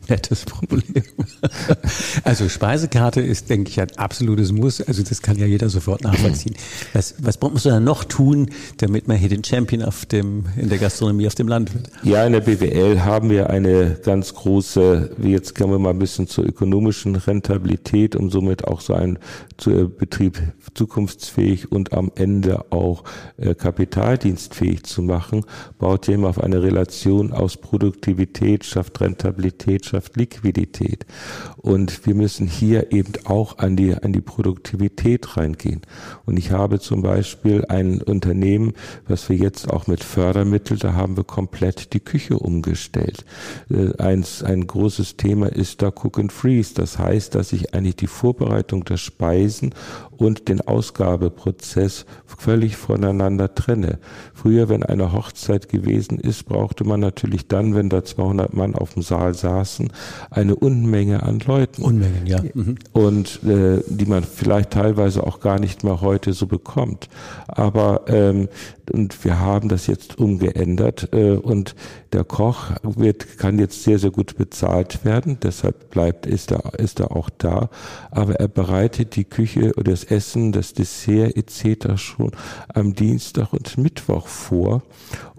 nettes 0.07 0.45
Problem. 0.45 1.03
also 2.23 2.47
Speisekarte 2.47 3.21
ist, 3.21 3.49
denke 3.49 3.69
ich, 3.71 3.81
ein 3.81 3.91
absolutes 3.97 4.51
Muss. 4.51 4.81
Also 4.81 5.01
das 5.01 5.21
kann 5.21 5.37
ja 5.37 5.45
jeder 5.45 5.69
sofort 5.69 6.03
nachvollziehen. 6.03 6.55
Was, 6.93 7.15
was 7.19 7.39
muss 7.41 7.65
man 7.65 7.73
dann 7.75 7.83
noch 7.83 8.03
tun, 8.03 8.51
damit 8.77 9.07
man 9.07 9.17
hier 9.17 9.29
den 9.29 9.43
Champion 9.43 9.81
auf 9.81 10.05
dem, 10.05 10.45
in 10.55 10.69
der 10.69 10.77
Gastronomie 10.77 11.25
auf 11.27 11.35
dem 11.35 11.47
Land 11.47 11.73
wird? 11.73 11.89
Ja, 12.03 12.25
in 12.25 12.33
der 12.33 12.41
BWL 12.41 13.01
haben 13.03 13.29
wir 13.29 13.49
eine 13.49 13.97
ganz 14.03 14.33
große, 14.35 15.15
jetzt 15.23 15.55
kommen 15.55 15.73
wir 15.73 15.79
mal 15.79 15.91
ein 15.91 15.99
bisschen 15.99 16.27
zur 16.27 16.45
ökonomischen 16.45 17.15
Rentabilität, 17.15 18.15
um 18.15 18.29
somit 18.29 18.65
auch 18.65 18.81
so 18.81 18.93
einen 18.93 19.17
äh, 19.65 19.85
Betrieb 19.85 20.41
zukunftsfähig 20.75 21.71
und 21.71 21.93
am 21.93 22.11
Ende 22.15 22.71
auch 22.71 23.03
äh, 23.37 23.55
kapitaldienstfähig 23.55 24.58
zu 24.83 25.01
machen, 25.01 25.45
baut 25.77 26.07
ja 26.07 26.15
immer 26.15 26.29
auf 26.29 26.41
eine 26.41 26.61
Relation 26.61 27.31
aus 27.31 27.57
Produktivität, 27.57 28.65
schafft 28.65 28.99
Rentabilität, 29.01 29.85
schafft 29.85 30.17
Liquidität. 30.17 31.05
Und 31.57 32.05
wir 32.05 32.15
müssen 32.15 32.47
hier 32.47 32.91
eben 32.91 33.13
auch 33.25 33.57
an 33.57 33.75
die, 33.75 33.95
an 33.95 34.13
die 34.13 34.21
Produktivität 34.21 35.37
reingehen. 35.37 35.81
Und 36.25 36.37
ich 36.37 36.51
habe 36.51 36.79
zum 36.79 37.01
Beispiel 37.01 37.65
ein 37.69 38.01
Unternehmen, 38.01 38.73
was 39.07 39.29
wir 39.29 39.37
jetzt 39.37 39.69
auch 39.69 39.87
mit 39.87 40.03
Fördermitteln, 40.03 40.79
da 40.79 40.93
haben 40.93 41.17
wir 41.17 41.23
komplett 41.23 41.93
die 41.93 41.99
Küche 41.99 42.37
umgestellt. 42.37 43.25
Äh, 43.69 43.95
eins, 43.97 44.43
ein 44.43 44.67
großes 44.67 45.17
Thema 45.17 45.47
ist 45.47 45.81
da 45.81 45.87
Cook 45.87 46.19
and 46.19 46.31
Freeze. 46.31 46.73
Das 46.73 46.99
heißt, 46.99 47.35
dass 47.35 47.53
ich 47.53 47.73
eigentlich 47.73 47.95
die 47.95 48.07
Vorbereitung 48.07 48.85
der 48.85 48.97
Speisen 48.97 49.73
und 50.19 50.49
den 50.49 50.61
Ausgabeprozess 50.61 52.05
völlig 52.25 52.75
voneinander 52.75 53.55
trenne. 53.55 53.99
Früher, 54.33 54.48
wenn 54.69 54.83
eine 54.83 55.13
Hochzeit 55.13 55.69
gewesen 55.69 56.19
ist, 56.19 56.45
brauchte 56.45 56.83
man 56.83 56.99
natürlich 56.99 57.47
dann, 57.47 57.75
wenn 57.75 57.89
da 57.89 58.03
200 58.03 58.53
Mann 58.53 58.75
auf 58.75 58.93
dem 58.93 59.03
Saal 59.03 59.33
saßen, 59.33 59.91
eine 60.31 60.55
Unmenge 60.55 61.23
an 61.23 61.39
Leuten. 61.39 61.83
Unmengen, 61.83 62.25
ja. 62.25 62.41
Mhm. 62.53 62.75
Und 62.93 63.43
äh, 63.43 63.81
die 63.87 64.05
man 64.05 64.23
vielleicht 64.23 64.71
teilweise 64.71 65.25
auch 65.25 65.39
gar 65.39 65.59
nicht 65.59 65.83
mehr 65.83 66.01
heute 66.01 66.33
so 66.33 66.47
bekommt. 66.47 67.09
Aber 67.47 68.03
ähm, 68.07 68.49
und 68.91 69.23
wir 69.23 69.39
haben 69.39 69.69
das 69.69 69.87
jetzt 69.87 70.17
umgeändert 70.17 71.09
äh, 71.13 71.33
und 71.33 71.75
Der 72.11 72.23
Koch 72.23 72.71
wird, 72.81 73.37
kann 73.37 73.59
jetzt 73.59 73.83
sehr, 73.83 73.99
sehr 73.99 74.09
gut 74.09 74.35
bezahlt 74.35 75.05
werden, 75.05 75.37
deshalb 75.43 75.91
bleibt, 75.91 76.25
ist 76.25 76.51
er, 76.51 76.73
ist 76.79 76.99
er 76.99 77.15
auch 77.15 77.29
da. 77.37 77.69
Aber 78.09 78.35
er 78.35 78.47
bereitet 78.47 79.15
die 79.15 79.25
Küche 79.25 79.73
oder 79.77 79.91
das 79.91 80.05
Essen, 80.05 80.51
das 80.51 80.73
Dessert 80.73 81.37
etc. 81.37 82.01
schon 82.01 82.31
am 82.73 82.95
Dienstag 82.95 83.53
und 83.53 83.77
Mittwoch 83.77 84.27
vor 84.27 84.81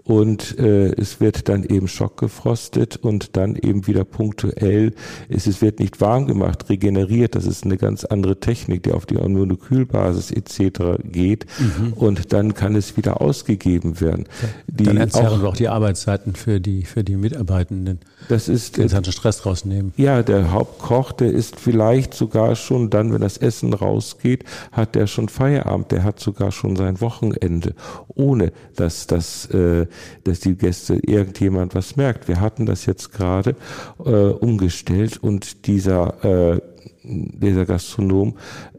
und 0.03 0.57
äh, 0.57 0.91
es 0.93 1.19
wird 1.19 1.47
dann 1.47 1.63
eben 1.63 1.87
schockgefrostet 1.87 2.97
und 2.97 3.37
dann 3.37 3.55
eben 3.55 3.87
wieder 3.87 4.03
punktuell 4.03 4.93
ist 5.29 5.47
es 5.47 5.61
wird 5.61 5.79
nicht 5.79 6.01
warm 6.01 6.27
gemacht, 6.27 6.69
regeneriert. 6.69 7.35
Das 7.35 7.45
ist 7.45 7.63
eine 7.63 7.77
ganz 7.77 8.05
andere 8.05 8.39
Technik, 8.39 8.83
die 8.83 8.91
auf 8.91 9.05
die 9.05 9.15
Molekülbasis 9.15 10.31
etc. 10.31 11.01
geht 11.03 11.45
mhm. 11.59 11.93
und 11.93 12.33
dann 12.33 12.53
kann 12.53 12.75
es 12.75 12.97
wieder 12.97 13.21
ausgegeben 13.21 14.01
werden. 14.01 14.25
Die 14.67 14.83
dann 14.83 14.97
entzerren 14.97 15.41
wir 15.41 15.49
auch 15.49 15.55
die 15.55 15.67
Arbeitszeiten 15.67 16.35
für 16.35 16.59
die 16.59 16.83
für 16.85 17.03
die 17.03 17.15
Mitarbeitenden. 17.15 17.99
Das 18.27 18.47
ist 18.47 18.77
den 18.77 18.87
ganzen 18.87 19.11
Stress 19.11 19.45
rausnehmen. 19.45 19.93
Ja, 19.97 20.23
der 20.23 20.51
Hauptkoch, 20.51 21.11
der 21.11 21.31
ist 21.31 21.59
vielleicht 21.59 22.13
sogar 22.13 22.55
schon 22.55 22.89
dann, 22.89 23.13
wenn 23.13 23.21
das 23.21 23.37
Essen 23.37 23.73
rausgeht, 23.73 24.45
hat 24.71 24.95
der 24.95 25.07
schon 25.07 25.29
Feierabend. 25.29 25.91
Der 25.91 26.03
hat 26.03 26.19
sogar 26.19 26.51
schon 26.51 26.75
sein 26.75 27.01
Wochenende, 27.01 27.73
ohne 28.07 28.51
dass 28.75 29.07
das 29.07 29.45
äh, 29.47 29.87
dass 30.23 30.39
die 30.39 30.55
Gäste 30.55 30.95
irgendjemand 30.95 31.75
was 31.75 31.95
merkt. 31.95 32.27
Wir 32.27 32.39
hatten 32.39 32.65
das 32.65 32.85
jetzt 32.85 33.11
gerade 33.11 33.55
äh, 34.03 34.09
umgestellt 34.09 35.17
und 35.21 35.67
dieser 35.67 36.53
äh, 36.53 36.61
dieser 37.03 37.65
Gastronom 37.65 38.35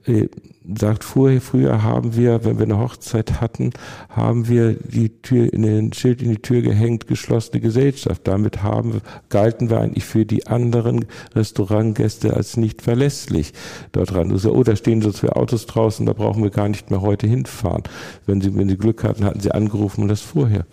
äh, 0.07 0.29
sagt, 0.79 1.03
vorher, 1.03 1.41
früher 1.41 1.83
haben 1.83 2.17
wir, 2.17 2.45
wenn 2.45 2.59
wir 2.59 2.65
eine 2.65 2.79
Hochzeit 2.79 3.41
hatten, 3.41 3.73
haben 4.09 4.49
wir 4.49 4.75
die 4.75 5.09
Tür 5.23 5.53
in 5.53 5.63
den 5.63 5.93
Schild 5.93 6.23
in 6.23 6.31
die 6.31 6.43
Tür 6.43 6.63
gehängt, 6.63 7.09
geschlossene 7.09 7.61
Gesellschaft. 7.61 8.23
Damit 8.25 8.63
haben, 8.63 9.01
galten 9.29 9.71
wir 9.71 9.81
eigentlich 9.81 10.05
für 10.05 10.25
die 10.25 10.47
anderen 10.47 11.07
Restaurantgäste 11.35 12.35
als 12.35 12.57
nicht 12.57 12.83
verlässlich 12.83 13.53
dort 13.91 14.13
dran. 14.13 14.31
Also, 14.31 14.53
oh, 14.53 14.63
da 14.63 14.77
stehen 14.77 15.03
so 15.03 15.11
zwei 15.11 15.31
Autos 15.31 15.67
draußen, 15.67 16.07
da 16.07 16.13
brauchen 16.13 16.45
wir 16.45 16.51
gar 16.51 16.69
nicht 16.69 16.91
mehr 16.91 17.01
heute 17.01 17.27
hinfahren. 17.27 17.83
Wenn 18.27 18.41
sie, 18.41 18.55
wenn 18.57 18.69
sie 18.69 18.77
Glück 18.77 19.03
hatten, 19.03 19.25
hatten 19.25 19.41
sie 19.41 19.51
angerufen 19.51 20.03
und 20.03 20.09
das 20.09 20.21
vorher 20.21 20.65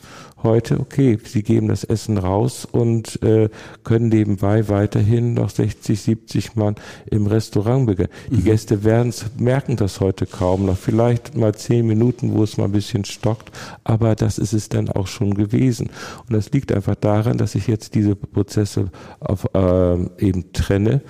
heute, 0.43 0.79
okay, 0.79 1.17
sie 1.23 1.43
geben 1.43 1.67
das 1.67 1.83
Essen 1.83 2.17
raus 2.17 2.65
und 2.65 3.21
äh, 3.23 3.49
können 3.83 4.09
nebenbei 4.09 4.69
weiterhin 4.69 5.33
noch 5.33 5.49
60, 5.49 5.99
70 5.99 6.55
Mann 6.55 6.75
im 7.09 7.27
Restaurant 7.27 7.85
beginnen. 7.87 8.09
Die 8.29 8.37
mhm. 8.37 8.43
Gäste 8.45 8.83
werden 8.83 9.13
merken 9.37 9.75
das 9.75 9.99
heute 9.99 10.25
kaum 10.25 10.65
noch. 10.65 10.77
Vielleicht 10.77 11.35
mal 11.35 11.53
zehn 11.55 11.85
Minuten, 11.87 12.33
wo 12.33 12.43
es 12.43 12.57
mal 12.57 12.65
ein 12.65 12.71
bisschen 12.71 13.05
stockt, 13.05 13.51
aber 13.83 14.15
das 14.15 14.37
ist 14.37 14.53
es 14.53 14.69
dann 14.69 14.89
auch 14.89 15.07
schon 15.07 15.33
gewesen. 15.33 15.89
Und 16.27 16.33
das 16.33 16.51
liegt 16.51 16.71
einfach 16.71 16.95
daran, 16.95 17.37
dass 17.37 17.55
ich 17.55 17.67
jetzt 17.67 17.95
diese 17.95 18.15
Prozesse 18.15 18.91
auf, 19.19 19.47
äh, 19.53 20.25
eben 20.25 20.51
trenne 20.53 21.01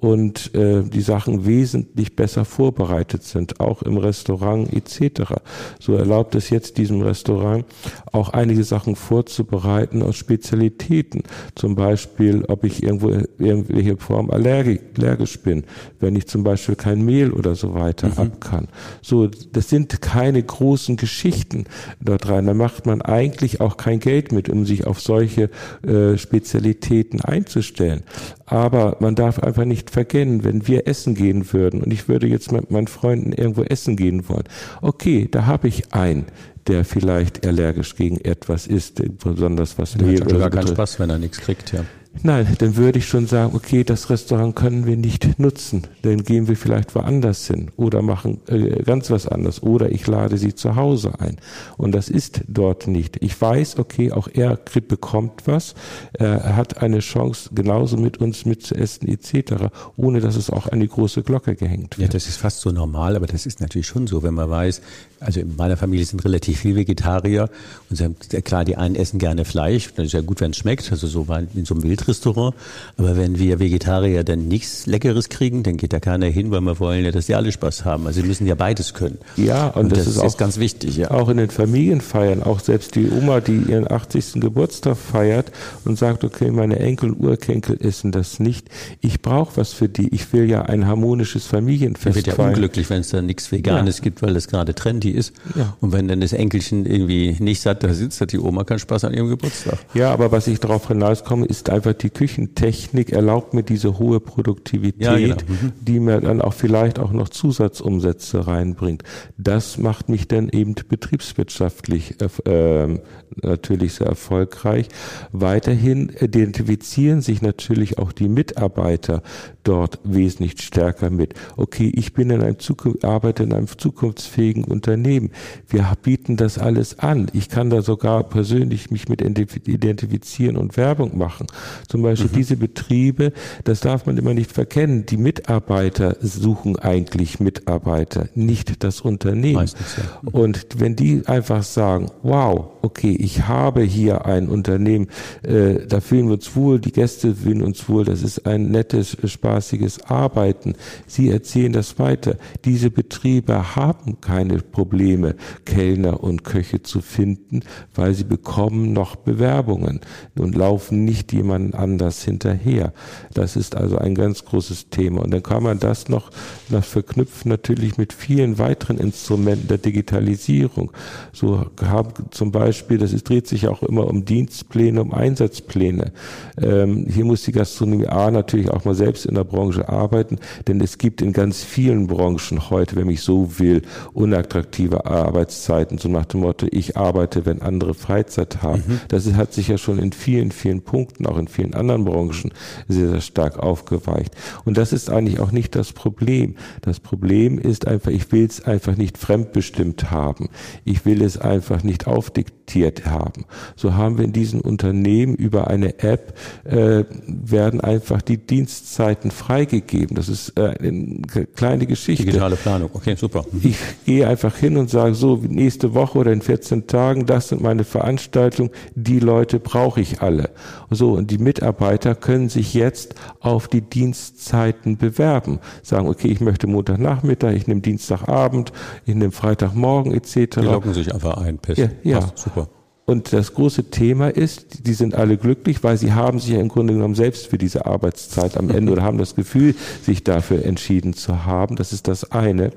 und 0.00 0.54
äh, 0.54 0.82
die 0.84 1.00
Sachen 1.00 1.44
wesentlich 1.44 2.14
besser 2.14 2.44
vorbereitet 2.44 3.24
sind, 3.24 3.58
auch 3.58 3.82
im 3.82 3.96
Restaurant 3.96 4.72
etc. 4.72 5.34
So 5.80 5.94
erlaubt 5.94 6.36
es 6.36 6.50
jetzt 6.50 6.78
diesem 6.78 7.02
Restaurant 7.02 7.64
auch 8.12 8.28
einige 8.30 8.62
Sachen 8.62 8.94
vorzubereiten 8.94 10.02
aus 10.02 10.16
Spezialitäten. 10.16 11.24
Zum 11.56 11.74
Beispiel, 11.74 12.44
ob 12.46 12.62
ich 12.62 12.84
irgendwo 12.84 13.10
irgendwelche 13.38 13.96
Form 13.96 14.30
allergisch 14.30 15.40
bin, 15.40 15.64
wenn 15.98 16.14
ich 16.14 16.28
zum 16.28 16.44
Beispiel 16.44 16.76
kein 16.76 17.04
Mehl 17.04 17.32
oder 17.32 17.56
so 17.56 17.74
weiter 17.74 18.08
mhm. 18.08 18.18
ab 18.18 18.40
kann. 18.40 18.68
So, 19.02 19.26
das 19.26 19.68
sind 19.68 20.00
keine 20.00 20.40
großen 20.40 20.96
Geschichten 20.96 21.64
dort 22.00 22.28
rein. 22.28 22.46
Da 22.46 22.54
macht 22.54 22.86
man 22.86 23.02
eigentlich 23.02 23.60
auch 23.60 23.76
kein 23.76 23.98
Geld 23.98 24.30
mit, 24.30 24.48
um 24.48 24.64
sich 24.64 24.86
auf 24.86 25.00
solche 25.00 25.50
äh, 25.82 26.16
Spezialitäten 26.16 27.20
einzustellen. 27.20 28.04
Aber 28.48 28.96
man 29.00 29.14
darf 29.14 29.38
einfach 29.38 29.64
nicht 29.64 29.90
verkennen, 29.90 30.42
wenn 30.42 30.66
wir 30.66 30.88
essen 30.88 31.14
gehen 31.14 31.52
würden 31.52 31.82
und 31.82 31.92
ich 31.92 32.08
würde 32.08 32.26
jetzt 32.26 32.50
mit 32.50 32.70
meinen 32.70 32.86
Freunden 32.86 33.32
irgendwo 33.32 33.62
essen 33.62 33.96
gehen 33.96 34.28
wollen. 34.28 34.44
Okay, 34.80 35.28
da 35.30 35.46
habe 35.46 35.68
ich 35.68 35.92
einen, 35.92 36.24
der 36.66 36.84
vielleicht 36.84 37.46
allergisch 37.46 37.94
gegen 37.94 38.18
etwas 38.18 38.66
ist, 38.66 39.02
besonders 39.22 39.78
was 39.78 39.96
Mehl 39.96 40.22
oder 40.22 40.38
gar 40.38 40.50
keinen 40.50 40.68
Spaß, 40.68 40.98
wenn 40.98 41.10
er 41.10 41.18
nichts 41.18 41.40
kriegt, 41.40 41.72
ja. 41.72 41.84
Nein, 42.22 42.56
dann 42.58 42.76
würde 42.76 42.98
ich 42.98 43.06
schon 43.06 43.26
sagen, 43.26 43.54
okay, 43.54 43.84
das 43.84 44.10
Restaurant 44.10 44.56
können 44.56 44.86
wir 44.86 44.96
nicht 44.96 45.38
nutzen. 45.38 45.82
Dann 46.02 46.24
gehen 46.24 46.48
wir 46.48 46.56
vielleicht 46.56 46.94
woanders 46.94 47.46
hin 47.46 47.70
oder 47.76 48.02
machen 48.02 48.40
äh, 48.48 48.82
ganz 48.82 49.10
was 49.10 49.28
anderes. 49.28 49.62
Oder 49.62 49.92
ich 49.92 50.06
lade 50.06 50.36
sie 50.36 50.54
zu 50.54 50.74
Hause 50.74 51.12
ein. 51.20 51.36
Und 51.76 51.92
das 51.92 52.08
ist 52.08 52.42
dort 52.48 52.88
nicht. 52.88 53.22
Ich 53.22 53.40
weiß, 53.40 53.78
okay, 53.78 54.10
auch 54.10 54.28
er 54.32 54.58
bekommt 54.88 55.42
was. 55.46 55.74
Er 56.12 56.56
hat 56.56 56.82
eine 56.82 57.00
Chance, 57.00 57.50
genauso 57.54 57.96
mit 57.96 58.18
uns 58.18 58.44
mitzuessen 58.44 59.08
etc., 59.08 59.70
ohne 59.96 60.20
dass 60.20 60.36
es 60.36 60.50
auch 60.50 60.66
an 60.66 60.80
die 60.80 60.88
große 60.88 61.22
Glocke 61.22 61.54
gehängt 61.54 61.98
wird. 61.98 62.08
Ja, 62.08 62.12
das 62.12 62.26
ist 62.26 62.36
fast 62.36 62.60
so 62.60 62.70
normal, 62.70 63.16
aber 63.16 63.26
das 63.26 63.46
ist 63.46 63.60
natürlich 63.60 63.86
schon 63.86 64.06
so, 64.06 64.22
wenn 64.22 64.34
man 64.34 64.50
weiß, 64.50 64.80
also 65.20 65.40
in 65.40 65.56
meiner 65.56 65.76
Familie 65.76 66.04
sind 66.04 66.24
relativ 66.24 66.60
viel 66.60 66.76
Vegetarier 66.76 67.50
und 67.90 68.44
klar, 68.44 68.64
die 68.64 68.76
einen 68.76 68.94
essen 68.94 69.18
gerne 69.18 69.44
Fleisch, 69.44 69.92
das 69.94 70.06
ist 70.06 70.12
ja 70.12 70.20
gut, 70.20 70.40
wenn 70.40 70.52
es 70.52 70.58
schmeckt, 70.58 70.90
also 70.90 71.06
so 71.06 71.26
in 71.54 71.64
so 71.64 71.74
einem 71.74 71.82
Wildrestaurant, 71.98 72.54
aber 72.96 73.16
wenn 73.16 73.38
wir 73.38 73.58
Vegetarier 73.58 74.24
dann 74.24 74.48
nichts 74.48 74.86
Leckeres 74.86 75.28
kriegen, 75.28 75.62
dann 75.62 75.76
geht 75.76 75.92
da 75.92 76.00
keiner 76.00 76.26
hin, 76.26 76.50
weil 76.50 76.60
wir 76.60 76.78
wollen 76.78 77.04
ja, 77.04 77.10
dass 77.10 77.26
die 77.26 77.34
alle 77.34 77.52
Spaß 77.52 77.84
haben. 77.84 78.06
Also 78.06 78.20
sie 78.20 78.26
müssen 78.26 78.46
ja 78.46 78.54
beides 78.54 78.94
können. 78.94 79.18
Ja, 79.36 79.68
und, 79.68 79.84
und 79.84 79.92
das, 79.92 80.04
das, 80.04 80.16
ist 80.16 80.18
auch 80.18 80.36
ganz 80.36 80.58
wichtig. 80.58 80.96
Ja. 80.96 81.10
Auch 81.10 81.28
in 81.28 81.38
den 81.38 81.50
Familienfeiern, 81.50 82.42
auch 82.42 82.60
selbst 82.60 82.94
die 82.94 83.10
Oma, 83.10 83.40
die 83.40 83.56
ihren 83.56 83.90
80. 83.90 84.34
Geburtstag 84.34 84.96
feiert 84.96 85.52
und 85.84 85.98
sagt, 85.98 86.24
okay, 86.24 86.50
meine 86.50 86.78
Enkel 86.78 87.10
und 87.10 87.20
Urkenkel 87.20 87.78
essen 87.80 88.12
das 88.12 88.40
nicht. 88.40 88.68
Ich 89.00 89.22
brauche 89.22 89.56
was 89.56 89.72
für 89.72 89.88
die. 89.88 90.14
Ich 90.14 90.32
will 90.32 90.48
ja 90.48 90.62
ein 90.62 90.86
harmonisches 90.86 91.46
Familienfest. 91.46 92.18
Ich 92.18 92.26
wird 92.26 92.38
ja 92.38 92.44
unglücklich, 92.44 92.88
wenn 92.90 93.00
es 93.00 93.10
da 93.10 93.22
nichts 93.22 93.50
Veganes 93.52 93.98
ja. 93.98 94.04
gibt, 94.04 94.22
weil 94.22 94.34
das 94.34 94.48
gerade 94.48 94.74
trendy 94.74 95.10
ist. 95.10 95.32
Ja. 95.54 95.76
Und 95.80 95.92
wenn 95.92 96.08
dann 96.08 96.20
das 96.20 96.32
Enkelchen 96.32 96.86
irgendwie 96.86 97.36
nicht 97.38 97.60
satt 97.60 97.82
da 97.82 97.92
sitzt, 97.94 98.20
hat 98.20 98.32
die 98.32 98.38
Oma 98.38 98.64
keinen 98.64 98.78
Spaß 98.78 99.04
an 99.04 99.14
ihrem 99.14 99.28
Geburtstag. 99.28 99.78
Ja, 99.94 100.12
aber 100.12 100.32
was 100.32 100.46
ich 100.46 100.60
darauf 100.60 100.88
hinauskomme, 100.88 101.46
ist 101.46 101.68
einfach 101.88 102.02
die 102.02 102.10
Küchentechnik 102.10 103.12
erlaubt 103.12 103.54
mir 103.54 103.62
diese 103.62 103.98
hohe 103.98 104.20
Produktivität, 104.20 105.00
ja, 105.00 105.16
genau. 105.16 105.36
mhm. 105.36 105.72
die 105.80 106.00
mir 106.00 106.20
dann 106.20 106.40
auch 106.42 106.54
vielleicht 106.54 106.98
auch 106.98 107.12
noch 107.12 107.28
Zusatzumsätze 107.28 108.46
reinbringt. 108.46 109.02
Das 109.36 109.78
macht 109.78 110.08
mich 110.08 110.28
dann 110.28 110.48
eben 110.48 110.74
betriebswirtschaftlich 110.74 112.16
äh, 112.44 112.98
natürlich 113.42 113.94
sehr 113.94 114.06
erfolgreich. 114.06 114.88
Weiterhin 115.32 116.10
identifizieren 116.20 117.20
sich 117.20 117.42
natürlich 117.42 117.98
auch 117.98 118.12
die 118.12 118.28
Mitarbeiter 118.28 119.22
dort 119.62 119.98
wesentlich 120.04 120.60
stärker 120.62 121.10
mit. 121.10 121.34
Okay, 121.56 121.92
ich 121.94 122.12
bin 122.12 122.30
in 122.30 122.42
einem 122.42 122.58
Zukunft, 122.58 123.04
arbeite 123.04 123.42
in 123.42 123.52
einem 123.52 123.68
zukunftsfähigen 123.68 124.64
Unternehmen. 124.64 125.30
Wir 125.68 125.92
bieten 126.02 126.36
das 126.36 126.58
alles 126.58 126.98
an. 126.98 127.28
Ich 127.32 127.48
kann 127.48 127.70
da 127.70 127.82
sogar 127.82 128.24
persönlich 128.24 128.90
mich 128.90 129.08
mit 129.08 129.20
identifizieren 129.20 130.56
und 130.56 130.76
Werbung 130.76 131.18
machen. 131.18 131.46
Zum 131.88 132.02
Beispiel 132.02 132.30
mhm. 132.30 132.36
diese 132.36 132.56
Betriebe, 132.56 133.32
das 133.64 133.80
darf 133.80 134.06
man 134.06 134.16
immer 134.16 134.34
nicht 134.34 134.52
verkennen. 134.52 135.06
Die 135.06 135.16
Mitarbeiter 135.16 136.16
suchen 136.20 136.78
eigentlich 136.78 137.40
Mitarbeiter, 137.40 138.28
nicht 138.34 138.82
das 138.82 139.00
Unternehmen. 139.00 139.54
Meistens, 139.54 139.96
ja. 139.96 140.04
Mhm. 140.22 140.28
Und 140.28 140.66
wenn 140.78 140.96
die 140.96 141.22
einfach 141.26 141.62
sagen, 141.62 142.10
wow, 142.22 142.70
okay, 142.82 143.16
ich 143.18 143.46
habe 143.46 143.82
hier 143.82 144.26
ein 144.26 144.48
Unternehmen, 144.48 145.08
äh, 145.42 145.86
da 145.86 146.00
fühlen 146.00 146.26
wir 146.26 146.34
uns 146.34 146.54
wohl, 146.56 146.78
die 146.78 146.92
Gäste 146.92 147.34
fühlen 147.34 147.62
uns 147.62 147.88
wohl, 147.88 148.04
das 148.04 148.22
ist 148.22 148.46
ein 148.46 148.70
nettes, 148.70 149.16
spaßiges 149.24 150.04
Arbeiten. 150.04 150.74
Sie 151.06 151.30
erzählen 151.30 151.72
das 151.72 151.98
weiter. 151.98 152.36
Diese 152.64 152.90
Betriebe 152.90 153.76
haben 153.76 154.20
keine 154.20 154.58
Probleme, 154.58 155.36
Kellner 155.64 156.22
und 156.22 156.44
Köche 156.44 156.82
zu 156.82 157.00
finden, 157.00 157.60
weil 157.94 158.14
sie 158.14 158.24
bekommen 158.24 158.92
noch 158.92 159.16
Bewerbungen 159.16 160.00
und 160.36 160.54
laufen 160.54 161.04
nicht 161.04 161.32
jemand 161.68 161.74
anders 161.74 162.24
hinterher. 162.24 162.92
Das 163.34 163.56
ist 163.56 163.76
also 163.76 163.98
ein 163.98 164.14
ganz 164.14 164.44
großes 164.44 164.90
Thema. 164.90 165.22
Und 165.22 165.30
dann 165.32 165.42
kann 165.42 165.62
man 165.62 165.78
das 165.78 166.08
noch, 166.08 166.30
noch 166.68 166.84
verknüpfen 166.84 167.50
natürlich 167.50 167.98
mit 167.98 168.12
vielen 168.12 168.58
weiteren 168.58 168.98
Instrumenten 168.98 169.68
der 169.68 169.78
Digitalisierung. 169.78 170.90
So 171.32 171.66
haben 171.82 172.10
zum 172.30 172.52
Beispiel, 172.52 172.98
das 172.98 173.12
ist, 173.12 173.28
dreht 173.28 173.46
sich 173.46 173.68
auch 173.68 173.82
immer 173.82 174.06
um 174.06 174.24
Dienstpläne, 174.24 175.00
um 175.00 175.12
Einsatzpläne. 175.12 176.12
Ähm, 176.60 177.06
hier 177.08 177.24
muss 177.24 177.42
die 177.42 177.52
Gastronomie 177.52 178.06
A 178.06 178.30
natürlich 178.30 178.70
auch 178.70 178.84
mal 178.84 178.94
selbst 178.94 179.26
in 179.26 179.34
der 179.34 179.44
Branche 179.44 179.88
arbeiten, 179.88 180.38
denn 180.66 180.80
es 180.80 180.98
gibt 180.98 181.22
in 181.22 181.32
ganz 181.32 181.64
vielen 181.64 182.06
Branchen 182.06 182.70
heute, 182.70 182.96
wenn 182.96 183.08
ich 183.10 183.20
so 183.20 183.58
will, 183.58 183.82
unattraktive 184.12 185.06
Arbeitszeiten, 185.06 185.98
so 185.98 186.08
nach 186.08 186.26
dem 186.26 186.40
Motto, 186.40 186.66
ich 186.70 186.96
arbeite, 186.96 187.46
wenn 187.46 187.62
andere 187.62 187.94
Freizeit 187.94 188.62
haben. 188.62 188.82
Mhm. 188.86 189.00
Das 189.08 189.32
hat 189.34 189.52
sich 189.52 189.68
ja 189.68 189.78
schon 189.78 189.98
in 189.98 190.12
vielen, 190.12 190.52
vielen 190.52 190.82
Punkten, 190.82 191.26
auch 191.26 191.38
in 191.38 191.48
vielen 191.48 191.57
anderen 191.74 192.04
Branchen 192.04 192.52
sehr, 192.88 193.08
sehr 193.08 193.20
stark 193.20 193.58
aufgeweicht. 193.58 194.34
Und 194.64 194.76
das 194.76 194.92
ist 194.92 195.10
eigentlich 195.10 195.40
auch 195.40 195.52
nicht 195.52 195.74
das 195.74 195.92
Problem. 195.92 196.56
Das 196.82 197.00
Problem 197.00 197.58
ist 197.58 197.86
einfach, 197.86 198.10
ich 198.10 198.30
will 198.32 198.44
es 198.44 198.64
einfach 198.64 198.96
nicht 198.96 199.18
fremdbestimmt 199.18 200.10
haben. 200.10 200.48
Ich 200.84 201.04
will 201.04 201.22
es 201.22 201.38
einfach 201.38 201.82
nicht 201.82 202.06
aufdiktiert 202.06 203.06
haben. 203.06 203.44
So 203.76 203.94
haben 203.94 204.18
wir 204.18 204.24
in 204.24 204.32
diesen 204.32 204.60
Unternehmen 204.60 205.34
über 205.34 205.68
eine 205.68 205.98
App 206.00 206.34
äh, 206.64 207.04
werden 207.26 207.80
einfach 207.80 208.22
die 208.22 208.38
Dienstzeiten 208.38 209.30
freigegeben. 209.30 210.16
Das 210.16 210.28
ist 210.28 210.58
äh, 210.58 210.74
eine 210.78 211.22
kleine 211.54 211.86
Geschichte. 211.86 212.26
Digitale 212.26 212.56
Planung, 212.56 212.90
okay, 212.92 213.14
super. 213.16 213.44
Ich 213.62 213.78
gehe 214.04 214.26
einfach 214.26 214.56
hin 214.56 214.76
und 214.76 214.90
sage 214.90 215.14
so, 215.14 215.36
nächste 215.36 215.94
Woche 215.94 216.18
oder 216.18 216.32
in 216.32 216.42
14 216.42 216.86
Tagen, 216.86 217.26
das 217.26 217.48
sind 217.48 217.62
meine 217.62 217.84
Veranstaltungen, 217.84 218.70
die 218.94 219.18
Leute 219.18 219.58
brauche 219.60 220.00
ich 220.00 220.20
alle. 220.22 220.50
So, 220.90 221.12
und 221.12 221.30
die 221.30 221.38
Mitarbeiter 221.38 222.14
können 222.14 222.48
sich 222.48 222.74
jetzt 222.74 223.14
auf 223.40 223.68
die 223.68 223.82
Dienstzeiten 223.82 224.96
bewerben. 224.96 225.60
Sagen, 225.82 226.08
okay, 226.08 226.28
ich 226.28 226.40
möchte 226.40 226.66
Montagnachmittag, 226.66 227.52
ich 227.52 227.66
nehme 227.66 227.80
Dienstagabend, 227.80 228.72
ich 229.04 229.14
nehme 229.14 229.32
Freitagmorgen 229.32 230.12
etc. 230.12 230.56
Die 230.56 230.60
loggen 230.60 230.94
sich 230.94 231.12
einfach 231.12 231.38
ein, 231.38 231.58
Pest. 231.58 231.78
Ja, 231.78 231.88
ja. 232.02 232.20
Passt, 232.20 232.38
super. 232.38 232.68
Und 233.08 233.32
das 233.32 233.54
große 233.54 233.84
Thema 233.84 234.28
ist, 234.28 234.86
die 234.86 234.92
sind 234.92 235.14
alle 235.14 235.38
glücklich, 235.38 235.82
weil 235.82 235.96
sie 235.96 236.12
haben 236.12 236.38
sich 236.40 236.50
ja 236.50 236.60
im 236.60 236.68
Grunde 236.68 236.92
genommen 236.92 237.14
selbst 237.14 237.46
für 237.46 237.56
diese 237.56 237.86
Arbeitszeit 237.86 238.58
am 238.58 238.68
Ende 238.68 238.92
oder 238.92 239.02
haben 239.02 239.16
das 239.16 239.34
Gefühl, 239.34 239.74
sich 240.02 240.24
dafür 240.24 240.62
entschieden 240.66 241.14
zu 241.14 241.46
haben. 241.46 241.76
Das 241.76 241.94
ist 241.94 242.06
das 242.06 242.32
eine. 242.32 242.70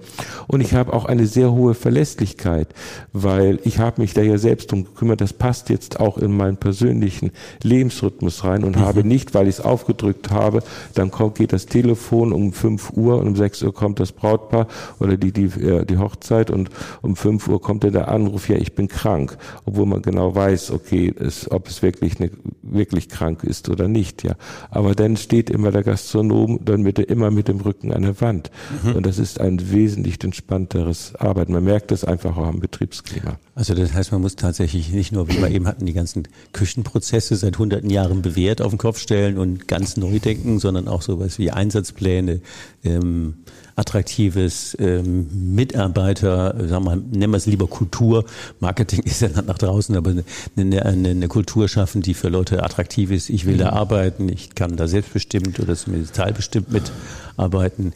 Und 0.47 0.61
ich 0.61 0.73
habe 0.73 0.93
auch 0.93 1.03
eine 1.03 1.27
sehr 1.27 1.51
hohe 1.51 1.73
Verlässlichkeit, 1.73 2.69
weil 3.11 3.59
ich 3.65 3.79
habe 3.79 3.99
mich 3.99 4.13
da 4.13 4.21
ja 4.21 4.37
selbst 4.37 4.71
drum 4.71 4.85
gekümmert. 4.85 5.19
Das 5.19 5.33
passt 5.33 5.67
jetzt 5.67 5.99
auch 5.99 6.17
in 6.17 6.31
meinen 6.31 6.55
persönlichen 6.55 7.31
Lebensrhythmus 7.61 8.45
rein 8.45 8.63
und 8.63 8.77
mhm. 8.77 8.81
habe 8.83 9.03
nicht, 9.03 9.33
weil 9.33 9.49
ich 9.49 9.55
es 9.55 9.61
aufgedrückt 9.61 10.31
habe, 10.31 10.63
dann 10.93 11.11
kommt, 11.11 11.35
geht 11.35 11.51
das 11.51 11.65
Telefon 11.65 12.31
um 12.31 12.53
5 12.53 12.93
Uhr 12.93 13.17
und 13.17 13.27
um 13.27 13.35
6 13.35 13.63
Uhr 13.63 13.73
kommt 13.73 13.99
das 13.99 14.13
Brautpaar 14.13 14.69
oder 15.01 15.17
die, 15.17 15.33
die, 15.33 15.47
äh, 15.61 15.83
die 15.83 15.97
Hochzeit 15.97 16.49
und 16.49 16.69
um 17.01 17.17
5 17.17 17.49
Uhr 17.49 17.61
kommt 17.61 17.83
dann 17.83 17.91
der 17.91 18.07
Anruf, 18.07 18.47
ja, 18.47 18.55
ich 18.55 18.75
bin 18.75 18.87
krank, 18.87 19.37
obwohl 19.65 19.85
man 19.85 20.01
genau 20.01 20.20
genau 20.21 20.35
weiß, 20.35 20.71
okay, 20.71 21.13
es, 21.17 21.49
ob 21.49 21.67
es 21.67 21.81
wirklich 21.81 22.19
eine, 22.19 22.31
wirklich 22.61 23.09
krank 23.09 23.43
ist 23.43 23.69
oder 23.69 23.87
nicht, 23.87 24.23
ja. 24.23 24.35
Aber 24.69 24.93
dann 24.93 25.17
steht 25.17 25.49
immer 25.49 25.71
der 25.71 25.83
Gastronom 25.83 26.59
dann 26.63 26.81
mit, 26.81 26.99
immer 26.99 27.31
mit 27.31 27.47
dem 27.47 27.59
Rücken 27.59 27.91
an 27.91 28.03
der 28.03 28.19
Wand. 28.21 28.51
Mhm. 28.83 28.95
Und 28.95 29.05
das 29.05 29.17
ist 29.17 29.39
ein 29.39 29.71
wesentlich 29.71 30.23
entspannteres 30.23 31.15
Arbeiten. 31.15 31.53
Man 31.53 31.63
merkt 31.63 31.91
das 31.91 32.03
einfach 32.03 32.37
auch 32.37 32.45
am 32.45 32.59
Betriebsklima. 32.59 33.39
Also 33.55 33.73
das 33.73 33.93
heißt, 33.93 34.11
man 34.11 34.21
muss 34.21 34.35
tatsächlich 34.35 34.91
nicht 34.91 35.11
nur, 35.11 35.27
wie 35.27 35.41
wir 35.41 35.49
eben 35.49 35.67
hatten, 35.67 35.85
die 35.85 35.93
ganzen 35.93 36.27
Küchenprozesse 36.53 37.35
seit 37.35 37.57
hunderten 37.57 37.89
Jahren 37.89 38.21
bewährt 38.21 38.61
auf 38.61 38.71
den 38.71 38.77
Kopf 38.77 38.99
stellen 38.99 39.37
und 39.37 39.67
ganz 39.67 39.97
neu 39.97 40.19
denken, 40.19 40.59
sondern 40.59 40.87
auch 40.87 41.01
sowas 41.01 41.39
wie 41.39 41.51
Einsatzpläne, 41.51 42.41
ähm, 42.83 43.35
attraktives 43.81 44.77
ähm, 44.79 45.55
Mitarbeiter, 45.55 46.55
sagen 46.67 46.85
wir, 46.85 46.95
nennen 46.95 47.33
wir 47.33 47.37
es 47.37 47.47
lieber 47.47 47.67
Kultur. 47.67 48.25
Marketing 48.59 48.99
ist 49.03 49.21
ja 49.21 49.29
nach 49.29 49.57
draußen, 49.57 49.95
aber 49.95 50.13
eine, 50.55 50.85
eine, 50.85 51.09
eine 51.09 51.27
Kultur 51.27 51.67
schaffen, 51.67 52.01
die 52.01 52.13
für 52.13 52.29
Leute 52.29 52.63
attraktiv 52.63 53.11
ist. 53.11 53.29
Ich 53.29 53.45
will 53.45 53.55
mhm. 53.55 53.59
da 53.59 53.69
arbeiten, 53.71 54.29
ich 54.29 54.53
kann 54.55 54.77
da 54.77 54.87
selbstbestimmt 54.87 55.59
oder 55.59 55.75
zumindest 55.75 56.15
teilbestimmt 56.15 56.71
mitarbeiten. 56.71 57.93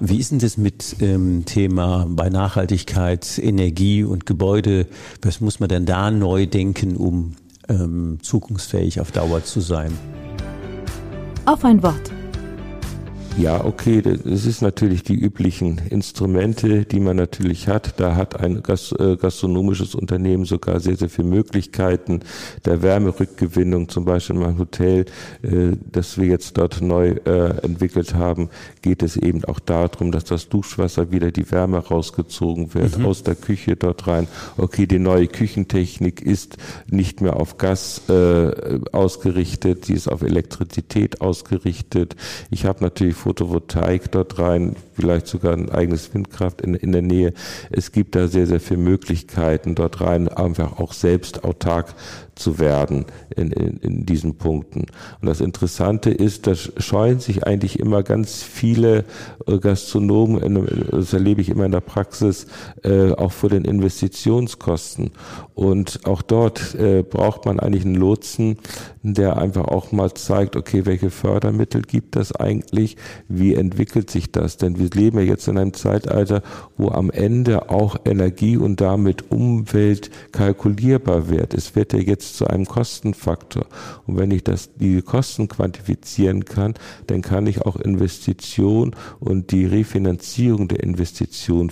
Wie 0.00 0.18
ist 0.18 0.32
denn 0.32 0.38
das 0.38 0.56
mit 0.56 0.96
ähm, 1.00 1.44
Thema 1.44 2.06
bei 2.08 2.30
Nachhaltigkeit, 2.30 3.38
Energie 3.38 4.04
und 4.04 4.24
Gebäude? 4.24 4.86
Was 5.22 5.40
muss 5.40 5.60
man 5.60 5.68
denn 5.68 5.84
da 5.84 6.10
neu 6.10 6.46
denken, 6.46 6.96
um 6.96 7.36
ähm, 7.68 8.18
zukunftsfähig 8.22 9.00
auf 9.00 9.12
Dauer 9.12 9.44
zu 9.44 9.60
sein? 9.60 9.92
Auf 11.44 11.64
ein 11.64 11.82
Wort. 11.82 12.15
Ja, 13.38 13.62
okay, 13.66 14.00
das 14.00 14.46
ist 14.46 14.62
natürlich 14.62 15.02
die 15.02 15.14
üblichen 15.14 15.82
Instrumente, 15.90 16.86
die 16.86 17.00
man 17.00 17.16
natürlich 17.16 17.68
hat. 17.68 18.00
Da 18.00 18.16
hat 18.16 18.40
ein 18.40 18.56
äh, 18.56 19.16
gastronomisches 19.16 19.94
Unternehmen 19.94 20.46
sogar 20.46 20.80
sehr, 20.80 20.96
sehr 20.96 21.10
viele 21.10 21.28
Möglichkeiten 21.28 22.20
der 22.64 22.80
Wärmerückgewinnung. 22.80 23.90
Zum 23.90 24.06
Beispiel 24.06 24.36
in 24.36 24.42
meinem 24.42 24.58
Hotel, 24.58 25.04
äh, 25.42 25.76
das 25.92 26.16
wir 26.16 26.28
jetzt 26.28 26.56
dort 26.56 26.80
neu 26.80 27.10
äh, 27.26 27.58
entwickelt 27.62 28.14
haben, 28.14 28.48
geht 28.80 29.02
es 29.02 29.18
eben 29.18 29.44
auch 29.44 29.58
darum, 29.60 30.12
dass 30.12 30.24
das 30.24 30.48
Duschwasser 30.48 31.10
wieder 31.10 31.30
die 31.30 31.50
Wärme 31.50 31.76
rausgezogen 31.76 32.72
wird 32.72 32.96
mhm. 32.96 33.04
aus 33.04 33.22
der 33.22 33.34
Küche 33.34 33.76
dort 33.76 34.06
rein. 34.06 34.28
Okay, 34.56 34.86
die 34.86 34.98
neue 34.98 35.26
Küchentechnik 35.26 36.22
ist 36.22 36.56
nicht 36.88 37.20
mehr 37.20 37.36
auf 37.36 37.58
Gas 37.58 38.02
ausgerichtet, 38.92 39.84
sie 39.84 39.94
ist 39.94 40.08
auf 40.08 40.22
Elektrizität 40.22 41.20
ausgerichtet. 41.20 42.16
Ich 42.50 42.64
habe 42.64 42.82
natürlich 42.82 43.16
Photovoltaik 43.26 44.12
dort 44.12 44.38
rein, 44.38 44.76
vielleicht 44.96 45.26
sogar 45.26 45.52
ein 45.52 45.70
eigenes 45.70 46.12
Windkraft 46.12 46.60
in, 46.62 46.74
in 46.74 46.92
der 46.92 47.02
Nähe. 47.02 47.32
Es 47.70 47.92
gibt 47.92 48.14
da 48.14 48.28
sehr, 48.28 48.46
sehr 48.46 48.60
viele 48.60 48.80
Möglichkeiten 48.80 49.74
dort 49.74 50.00
rein, 50.00 50.28
einfach 50.28 50.78
auch 50.78 50.92
selbst 50.92 51.44
autark 51.44 51.94
zu 52.34 52.58
werden 52.58 53.06
in, 53.34 53.50
in, 53.50 53.78
in 53.78 54.06
diesen 54.06 54.36
Punkten. 54.36 54.86
Und 55.20 55.26
das 55.26 55.40
Interessante 55.40 56.10
ist, 56.10 56.46
dass 56.46 56.70
scheuen 56.78 57.18
sich 57.18 57.46
eigentlich 57.46 57.78
immer 57.78 58.02
ganz 58.02 58.42
viele 58.42 59.04
äh, 59.46 59.58
Gastronomen, 59.58 60.86
das 60.90 61.12
erlebe 61.12 61.40
ich 61.40 61.48
immer 61.48 61.64
in 61.64 61.72
der 61.72 61.80
Praxis, 61.80 62.46
äh, 62.82 63.12
auch 63.12 63.32
vor 63.32 63.50
den 63.50 63.64
Investitionskosten. 63.64 65.10
Und 65.54 66.00
auch 66.04 66.22
dort 66.22 66.74
äh, 66.74 67.02
braucht 67.02 67.46
man 67.46 67.58
eigentlich 67.58 67.84
einen 67.84 67.94
Lotsen, 67.94 68.58
der 69.02 69.38
einfach 69.38 69.64
auch 69.64 69.92
mal 69.92 70.12
zeigt, 70.14 70.56
okay, 70.56 70.84
welche 70.84 71.10
Fördermittel 71.10 71.82
gibt 71.82 72.16
das 72.16 72.32
eigentlich? 72.32 72.96
Wie 73.28 73.54
entwickelt 73.54 74.10
sich 74.10 74.32
das? 74.32 74.56
Denn 74.56 74.78
wir 74.78 74.85
leben 74.94 75.18
ja 75.18 75.24
jetzt 75.24 75.48
in 75.48 75.58
einem 75.58 75.74
Zeitalter, 75.74 76.42
wo 76.76 76.88
am 76.88 77.10
Ende 77.10 77.70
auch 77.70 77.96
Energie 78.04 78.56
und 78.56 78.80
damit 78.80 79.30
Umwelt 79.30 80.10
kalkulierbar 80.32 81.28
wird. 81.28 81.54
Es 81.54 81.74
wird 81.74 81.92
ja 81.92 81.98
jetzt 81.98 82.36
zu 82.36 82.46
einem 82.46 82.66
Kostenfaktor. 82.66 83.66
Und 84.06 84.18
wenn 84.18 84.30
ich 84.30 84.44
das, 84.44 84.74
die 84.74 85.02
Kosten 85.02 85.48
quantifizieren 85.48 86.44
kann, 86.44 86.74
dann 87.06 87.22
kann 87.22 87.46
ich 87.46 87.62
auch 87.62 87.76
Investition 87.76 88.94
und 89.20 89.50
die 89.50 89.66
Refinanzierung 89.66 90.68
der 90.68 90.82
Investition 90.82 91.70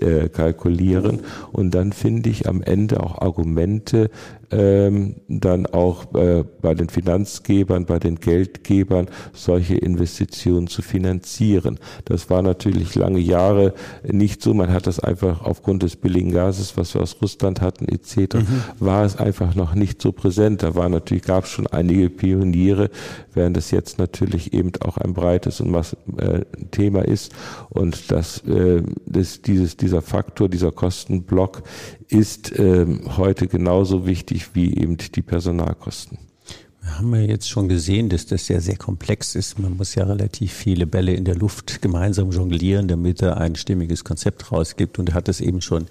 äh, 0.00 0.28
kalkulieren. 0.28 1.20
Und 1.52 1.74
dann 1.74 1.92
finde 1.92 2.30
ich 2.30 2.48
am 2.48 2.62
Ende 2.62 3.00
auch 3.00 3.20
Argumente, 3.20 4.10
ähm, 4.50 5.16
dann 5.28 5.66
auch 5.66 6.14
äh, 6.14 6.44
bei 6.62 6.74
den 6.74 6.88
Finanzgebern, 6.88 7.86
bei 7.86 7.98
den 7.98 8.16
Geldgebern 8.16 9.06
solche 9.32 9.76
Investitionen 9.76 10.66
zu 10.66 10.82
finanzieren. 10.82 11.78
Das 12.04 12.30
war 12.30 12.42
natürlich 12.42 12.94
lange 12.94 13.20
Jahre 13.20 13.74
nicht 14.02 14.42
so. 14.42 14.54
Man 14.54 14.72
hat 14.72 14.86
das 14.86 15.00
einfach 15.00 15.42
aufgrund 15.42 15.82
des 15.82 15.96
billigen 15.96 16.32
Gases, 16.32 16.76
was 16.76 16.94
wir 16.94 17.02
aus 17.02 17.16
Russland 17.20 17.60
hatten 17.60 17.86
etc., 17.86 18.34
mhm. 18.34 18.62
war 18.78 19.04
es 19.04 19.16
einfach 19.16 19.54
noch 19.54 19.74
nicht 19.74 20.00
so 20.00 20.12
präsent. 20.12 20.62
Da 20.62 20.74
war 20.74 20.88
natürlich 20.88 21.24
gab 21.24 21.44
es 21.44 21.50
schon 21.50 21.66
einige 21.66 22.10
Pioniere, 22.10 22.90
während 23.32 23.56
es 23.56 23.70
jetzt 23.70 23.98
natürlich 23.98 24.52
eben 24.52 24.72
auch 24.80 24.96
ein 24.98 25.14
breites 25.14 25.60
und 25.60 25.70
Mass 25.70 25.96
äh, 26.16 26.42
Thema 26.70 27.04
ist 27.04 27.32
und 27.70 28.10
das, 28.10 28.38
äh, 28.46 28.82
das 29.06 29.42
dieses 29.42 29.76
dieser 29.76 30.02
Faktor, 30.02 30.48
dieser 30.48 30.72
Kostenblock 30.72 31.62
ist 32.14 32.52
äh, 32.52 32.86
heute 33.16 33.48
genauso 33.48 34.06
wichtig 34.06 34.54
wie 34.54 34.76
eben 34.76 34.96
die 34.96 35.22
Personalkosten. 35.22 36.18
Wir 36.80 36.98
haben 36.98 37.14
ja 37.14 37.22
jetzt 37.22 37.48
schon 37.48 37.68
gesehen, 37.68 38.10
dass 38.10 38.26
das 38.26 38.46
ja 38.48 38.60
sehr 38.60 38.76
komplex 38.76 39.34
ist. 39.34 39.58
Man 39.58 39.76
muss 39.76 39.94
ja 39.94 40.04
relativ 40.04 40.52
viele 40.52 40.86
Bälle 40.86 41.14
in 41.14 41.24
der 41.24 41.34
Luft 41.34 41.80
gemeinsam 41.82 42.30
jonglieren, 42.30 42.88
damit 42.88 43.22
er 43.22 43.38
ein 43.38 43.56
stimmiges 43.56 44.04
Konzept 44.04 44.52
rausgibt. 44.52 44.98
Und 44.98 45.08
er 45.08 45.14
hat 45.14 45.28
es 45.28 45.40
eben 45.40 45.62
schon 45.62 45.86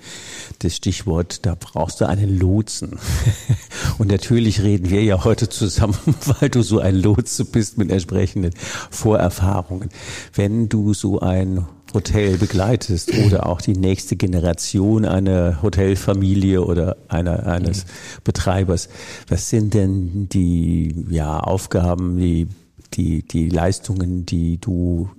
das 0.59 0.75
Stichwort, 0.75 1.45
da 1.45 1.55
brauchst 1.59 1.99
du 1.99 2.07
einen 2.07 2.39
Lotsen. 2.39 2.99
Und 3.97 4.11
natürlich 4.11 4.61
reden 4.61 4.91
wir 4.91 5.03
ja 5.03 5.23
heute 5.23 5.49
zusammen, 5.49 5.97
weil 6.39 6.49
du 6.49 6.61
so 6.61 6.79
ein 6.79 6.95
Lotse 6.95 7.43
bist 7.43 7.77
mit 7.77 7.91
entsprechenden 7.91 8.53
Vorerfahrungen. 8.91 9.89
Wenn 10.33 10.69
du 10.69 10.93
so 10.93 11.19
ein 11.19 11.65
Hotel 11.93 12.37
begleitest 12.37 13.11
oder 13.25 13.47
auch 13.47 13.61
die 13.61 13.73
nächste 13.73 14.15
Generation 14.15 15.05
einer 15.05 15.61
Hotelfamilie 15.61 16.63
oder 16.63 16.97
einer, 17.07 17.45
eines 17.45 17.85
Betreibers. 18.23 18.89
Was 19.27 19.49
sind 19.49 19.73
denn 19.73 20.27
die 20.29 21.05
ja, 21.09 21.39
Aufgaben, 21.39 22.17
die, 22.17 22.47
die, 22.93 23.23
die 23.23 23.49
Leistungen, 23.49 24.25
die 24.25 24.57
du 24.57 25.09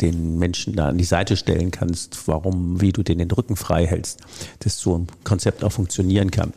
den 0.00 0.38
Menschen 0.38 0.74
da 0.74 0.88
an 0.88 0.98
die 0.98 1.04
Seite 1.04 1.36
stellen 1.36 1.70
kannst, 1.70 2.26
warum, 2.26 2.80
wie 2.80 2.92
du 2.92 3.02
denen 3.02 3.20
den 3.20 3.30
Rücken 3.30 3.56
frei 3.56 3.86
hältst, 3.86 4.20
dass 4.60 4.78
so 4.78 4.98
ein 4.98 5.06
Konzept 5.24 5.62
auch 5.62 5.72
funktionieren 5.72 6.30
kann? 6.30 6.52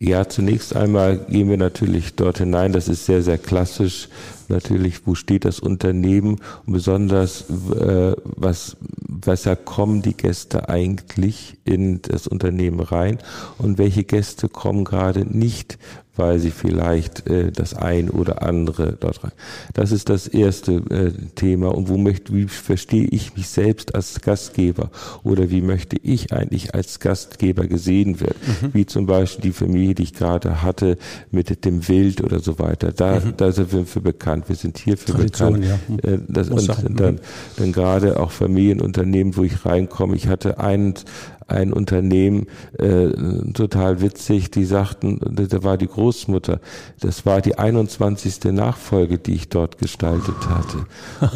Ja, 0.00 0.28
zunächst 0.28 0.76
einmal 0.76 1.18
gehen 1.18 1.48
wir 1.50 1.56
natürlich 1.56 2.14
dort 2.14 2.38
hinein. 2.38 2.72
Das 2.72 2.88
ist 2.88 3.06
sehr, 3.06 3.22
sehr 3.22 3.38
klassisch 3.38 4.08
natürlich, 4.48 5.06
wo 5.06 5.14
steht 5.14 5.44
das 5.44 5.60
Unternehmen 5.60 6.40
und 6.66 6.72
besonders, 6.72 7.48
äh, 7.48 8.14
was, 8.24 8.76
weshalb 9.08 9.64
kommen 9.64 10.02
die 10.02 10.16
Gäste 10.16 10.68
eigentlich 10.68 11.58
in 11.64 12.02
das 12.02 12.26
Unternehmen 12.26 12.80
rein 12.80 13.18
und 13.58 13.78
welche 13.78 14.04
Gäste 14.04 14.48
kommen 14.48 14.84
gerade 14.84 15.24
nicht 15.24 15.78
weil 16.18 16.40
sie 16.40 16.50
vielleicht 16.50 17.28
äh, 17.28 17.52
das 17.52 17.74
ein 17.74 18.10
oder 18.10 18.42
andere 18.42 18.96
dort 18.98 19.22
rein. 19.22 19.32
Das 19.72 19.92
ist 19.92 20.08
das 20.08 20.26
erste 20.26 20.72
äh, 20.90 21.12
Thema. 21.36 21.68
Und 21.68 21.88
wo 21.88 21.96
möchte, 21.96 22.34
wie 22.34 22.48
verstehe 22.48 23.04
ich 23.04 23.36
mich 23.36 23.48
selbst 23.48 23.94
als 23.94 24.20
Gastgeber? 24.20 24.90
Oder 25.22 25.48
wie 25.50 25.62
möchte 25.62 25.96
ich 26.02 26.32
eigentlich 26.32 26.74
als 26.74 26.98
Gastgeber 26.98 27.66
gesehen 27.68 28.20
werden? 28.20 28.36
Mhm. 28.60 28.74
Wie 28.74 28.84
zum 28.84 29.06
Beispiel 29.06 29.42
die 29.42 29.52
Familie, 29.52 29.94
die 29.94 30.02
ich 30.02 30.14
gerade 30.14 30.62
hatte, 30.62 30.98
mit 31.30 31.64
dem 31.64 31.86
Wild 31.86 32.22
oder 32.22 32.40
so 32.40 32.58
weiter. 32.58 32.90
Da, 32.90 33.20
mhm. 33.20 33.34
da 33.36 33.52
sind 33.52 33.72
wir 33.72 33.86
für 33.86 34.00
bekannt. 34.00 34.37
Wir 34.46 34.56
sind 34.56 34.78
hierfür 34.78 35.14
Tradition, 35.14 35.60
bekannt. 35.60 35.80
Ja. 36.04 36.10
Äh, 36.10 36.18
das, 36.28 36.48
und 36.48 36.68
dann, 36.98 37.20
dann 37.56 37.72
gerade 37.72 38.20
auch 38.20 38.30
Familienunternehmen, 38.30 39.36
wo 39.36 39.44
ich 39.44 39.64
reinkomme. 39.64 40.16
Ich 40.16 40.28
hatte 40.28 40.58
einen, 40.58 40.94
ein 41.48 41.72
Unternehmen, 41.72 42.46
äh, 42.78 43.08
total 43.54 44.00
witzig, 44.00 44.50
die 44.50 44.64
sagten, 44.64 45.18
da 45.20 45.62
war 45.64 45.78
die 45.78 45.88
Großmutter, 45.88 46.60
das 47.00 47.24
war 47.26 47.40
die 47.40 47.58
21. 47.58 48.52
Nachfolge, 48.52 49.18
die 49.18 49.34
ich 49.34 49.48
dort 49.48 49.78
gestaltet 49.78 50.36
hatte. 50.48 50.86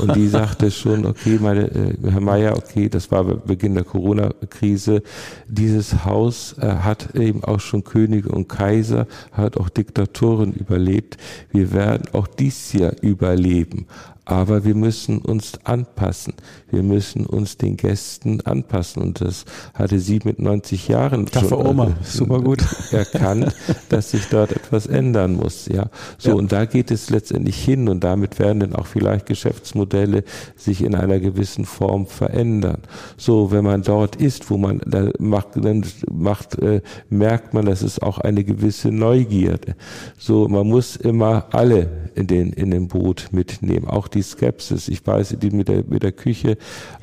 Und 0.00 0.14
die 0.14 0.28
sagte 0.28 0.70
schon, 0.70 1.06
okay, 1.06 1.38
meine, 1.40 1.70
äh, 1.70 1.94
Herr 2.10 2.20
Meier, 2.20 2.56
okay, 2.56 2.88
das 2.88 3.10
war 3.10 3.24
Beginn 3.24 3.74
der 3.74 3.84
Corona-Krise, 3.84 5.02
dieses 5.48 6.04
Haus 6.04 6.56
äh, 6.58 6.66
hat 6.66 7.14
eben 7.14 7.42
auch 7.44 7.60
schon 7.60 7.82
Könige 7.82 8.28
und 8.28 8.48
Kaiser, 8.48 9.06
hat 9.32 9.56
auch 9.56 9.70
Diktatoren 9.70 10.52
überlebt. 10.52 11.16
Wir 11.50 11.72
werden 11.72 12.04
auch 12.12 12.26
dies 12.26 12.72
Jahr 12.74 12.92
überleben. 13.00 13.86
Aber 14.24 14.64
wir 14.64 14.76
müssen 14.76 15.18
uns 15.18 15.58
anpassen. 15.64 16.34
Wir 16.70 16.82
müssen 16.82 17.26
uns 17.26 17.56
den 17.56 17.76
Gästen 17.76 18.40
anpassen. 18.42 19.02
Und 19.02 19.20
das 19.20 19.44
hatte 19.74 19.98
sie 19.98 20.20
mit 20.24 20.38
90 20.38 20.86
Jahren 20.88 21.26
Taffe 21.26 21.48
schon 21.48 21.66
Oma. 21.66 21.96
Super 22.04 22.40
gut. 22.40 22.62
erkannt, 22.92 23.54
dass 23.88 24.12
sich 24.12 24.26
dort 24.28 24.52
etwas 24.52 24.86
ändern 24.86 25.34
muss. 25.34 25.66
Ja, 25.66 25.90
so 26.18 26.30
ja. 26.30 26.34
und 26.36 26.52
da 26.52 26.64
geht 26.66 26.90
es 26.90 27.10
letztendlich 27.10 27.62
hin 27.62 27.88
und 27.88 28.04
damit 28.04 28.38
werden 28.38 28.60
dann 28.60 28.76
auch 28.76 28.86
vielleicht 28.86 29.26
Geschäftsmodelle 29.26 30.24
sich 30.56 30.82
in 30.82 30.94
einer 30.94 31.18
gewissen 31.18 31.64
Form 31.64 32.06
verändern. 32.06 32.78
So, 33.16 33.50
wenn 33.50 33.64
man 33.64 33.82
dort 33.82 34.16
ist, 34.16 34.50
wo 34.50 34.56
man 34.56 34.80
da 34.86 35.10
macht, 35.18 35.56
dann 35.56 35.84
macht, 36.10 36.58
äh, 36.60 36.80
merkt 37.10 37.54
man, 37.54 37.66
dass 37.66 37.82
es 37.82 37.98
auch 37.98 38.18
eine 38.18 38.44
gewisse 38.44 38.92
Neugierde. 38.92 39.74
So, 40.16 40.48
man 40.48 40.68
muss 40.68 40.96
immer 40.96 41.46
alle 41.50 42.10
in 42.14 42.26
den 42.26 42.52
in 42.52 42.70
dem 42.70 42.88
Boot 42.88 43.28
mitnehmen, 43.32 43.88
auch 43.88 44.08
die 44.14 44.22
Skepsis. 44.22 44.88
Ich 44.88 45.06
weiß, 45.06 45.36
die 45.40 45.50
mit 45.50 45.68
der, 45.68 45.84
mit 45.88 46.02
der 46.02 46.12
Küche, 46.12 46.56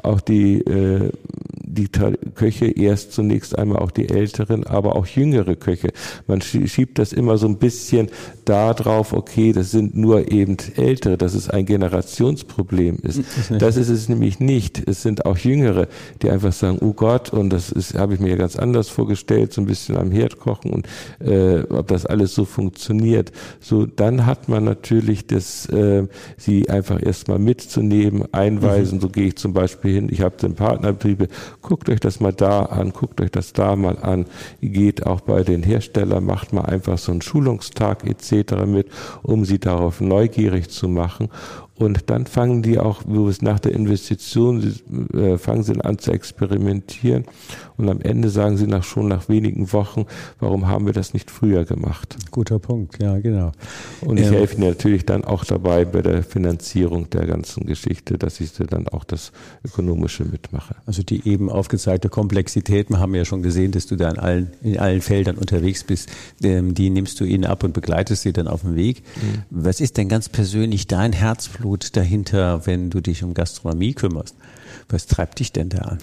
auch 0.04 0.22
die, 0.22 0.62
äh, 0.62 1.12
die 1.70 1.88
Köche 1.88 2.66
erst 2.66 3.14
zunächst 3.14 3.58
einmal 3.58 3.80
auch 3.80 3.92
die 3.92 4.10
älteren, 4.10 4.66
aber 4.66 4.96
auch 4.96 5.06
jüngere 5.06 5.56
Köche. 5.56 5.90
Man 6.28 6.42
schiebt 6.42 6.98
das 6.98 7.14
immer 7.14 7.38
so 7.38 7.48
ein 7.48 7.58
bisschen 7.58 8.10
da 8.46 8.74
drauf, 8.74 9.14
okay, 9.14 9.54
das 9.54 9.72
sind 9.72 9.96
nur 9.96 10.32
eben 10.32 10.58
ältere, 10.76 11.18
dass 11.18 11.36
es 11.36 11.50
ein 11.50 11.66
Generationsproblem 11.66 12.98
ist. 13.04 13.22
Das 13.60 13.78
ist 13.78 13.90
es 13.90 14.10
nämlich 14.10 14.40
nicht. 14.40 14.82
Es 14.88 15.04
sind 15.04 15.26
auch 15.26 15.38
jüngere, 15.38 15.88
die 16.22 16.30
einfach 16.30 16.54
sagen, 16.54 16.80
oh 16.82 16.94
Gott, 16.94 17.32
und 17.32 17.52
das 17.52 17.72
ist, 17.72 17.94
habe 17.94 18.16
ich 18.16 18.20
mir 18.20 18.36
ganz 18.36 18.56
anders 18.56 18.90
vorgestellt, 18.90 19.54
so 19.54 19.62
ein 19.62 19.68
bisschen 19.68 19.98
am 19.98 20.12
Herd 20.12 20.40
kochen 20.40 20.72
und 20.72 20.88
äh, 21.20 21.62
ob 21.70 21.88
das 21.88 22.06
alles 22.06 22.34
so 22.34 22.46
funktioniert. 22.46 23.32
So, 23.60 23.86
dann 23.86 24.26
hat 24.26 24.50
man 24.50 24.64
natürlich 24.64 25.28
das, 25.28 25.68
äh, 25.68 26.08
sie 26.38 26.70
einfach 26.70 26.99
erstmal 27.00 27.40
mitzunehmen, 27.40 28.26
einweisen. 28.32 28.98
Mhm. 28.98 29.02
So 29.02 29.10
gehe 29.10 29.28
ich 29.28 29.38
zum 29.38 29.54
Beispiel 29.54 29.94
hin. 29.94 30.10
Ich 30.12 30.22
habe 30.22 30.38
den 30.38 30.56
Partnerbetriebe, 30.56 31.28
guckt 31.62 31.90
euch 31.90 32.00
das 32.00 32.20
mal 32.20 32.34
da 32.34 32.64
an, 32.64 32.92
guckt 32.92 33.22
euch 33.22 33.32
das 33.32 33.54
da 33.54 33.76
mal 33.76 33.98
an. 33.98 34.26
Geht 34.62 35.06
auch 35.06 35.22
bei 35.22 35.44
den 35.44 35.64
Herstellern, 35.64 36.26
macht 36.26 36.54
mal 36.54 36.66
einfach 36.66 36.98
so 36.98 37.12
einen 37.12 37.22
Schulungstag 37.22 38.06
etc. 38.06 38.66
mit, 38.66 38.88
um 39.24 39.46
sie 39.46 39.60
darauf 39.60 40.02
neugierig 40.02 40.70
zu 40.70 40.88
machen. 40.88 41.30
Und 41.80 42.10
dann 42.10 42.26
fangen 42.26 42.62
die 42.62 42.78
auch, 42.78 43.04
nach 43.42 43.60
der 43.60 43.72
Investition, 43.72 44.76
äh, 45.14 45.38
fangen 45.38 45.64
sie 45.64 45.80
an 45.80 45.98
zu 45.98 46.12
experimentieren. 46.12 47.24
Und 47.78 47.90
am 47.90 48.02
Ende 48.02 48.30
sagen 48.30 48.58
sie 48.58 48.68
nach, 48.68 48.84
schon 48.84 49.08
nach 49.08 49.30
wenigen 49.30 49.72
Wochen, 49.72 50.06
warum 50.42 50.68
haben 50.68 50.86
wir 50.86 50.92
das 50.92 51.14
nicht 51.14 51.32
früher 51.32 51.64
gemacht? 51.64 52.18
Guter 52.32 52.60
Punkt, 52.60 53.02
ja, 53.02 53.18
genau. 53.20 53.54
Und 54.02 54.20
ich 54.20 54.28
ähm, 54.28 54.34
helfe 54.34 54.58
ihnen 54.58 54.68
natürlich 54.68 55.06
dann 55.06 55.24
auch 55.24 55.46
dabei 55.46 55.86
bei 55.86 56.02
der 56.02 56.24
Finanzierung 56.24 57.10
der 57.10 57.26
ganzen 57.26 57.66
Geschichte, 57.66 58.18
dass 58.18 58.42
ich 58.42 58.52
dann 58.52 58.90
auch 58.90 59.06
das 59.06 59.32
Ökonomische 59.66 60.26
mitmache. 60.26 60.76
Also 60.86 61.04
die 61.04 61.26
eben 61.26 61.50
aufgezeigte 61.50 62.10
Komplexität, 62.10 62.90
wir 62.90 63.00
haben 63.00 63.16
ja 63.16 63.24
schon 63.24 63.42
gesehen, 63.42 63.72
dass 63.72 63.88
du 63.88 63.96
da 63.96 64.10
in 64.10 64.20
allen, 64.20 64.52
in 64.62 64.78
allen 64.78 65.00
Feldern 65.00 65.38
unterwegs 65.38 65.86
bist, 65.86 66.10
ähm, 66.44 66.74
die 66.74 66.90
nimmst 66.90 67.18
du 67.22 67.24
ihnen 67.24 67.46
ab 67.46 67.64
und 67.64 67.72
begleitest 67.72 68.24
sie 68.24 68.34
dann 68.34 68.50
auf 68.50 68.62
dem 68.62 68.76
Weg. 68.76 69.04
Mhm. 69.16 69.44
Was 69.50 69.80
ist 69.80 69.96
denn 69.96 70.10
ganz 70.10 70.28
persönlich 70.28 70.88
dein 70.88 71.14
Herzblut? 71.14 71.69
Herzblut 71.70 71.96
dahinter, 71.96 72.66
wenn 72.66 72.90
du 72.90 73.00
dich 73.00 73.24
um 73.24 73.36
Gastronomie 73.36 73.94
kümmerst. 73.94 74.36
Was 74.90 75.06
treibt 75.06 75.40
dich 75.40 75.52
denn 75.52 75.70
da 75.70 75.80
an? 75.80 76.00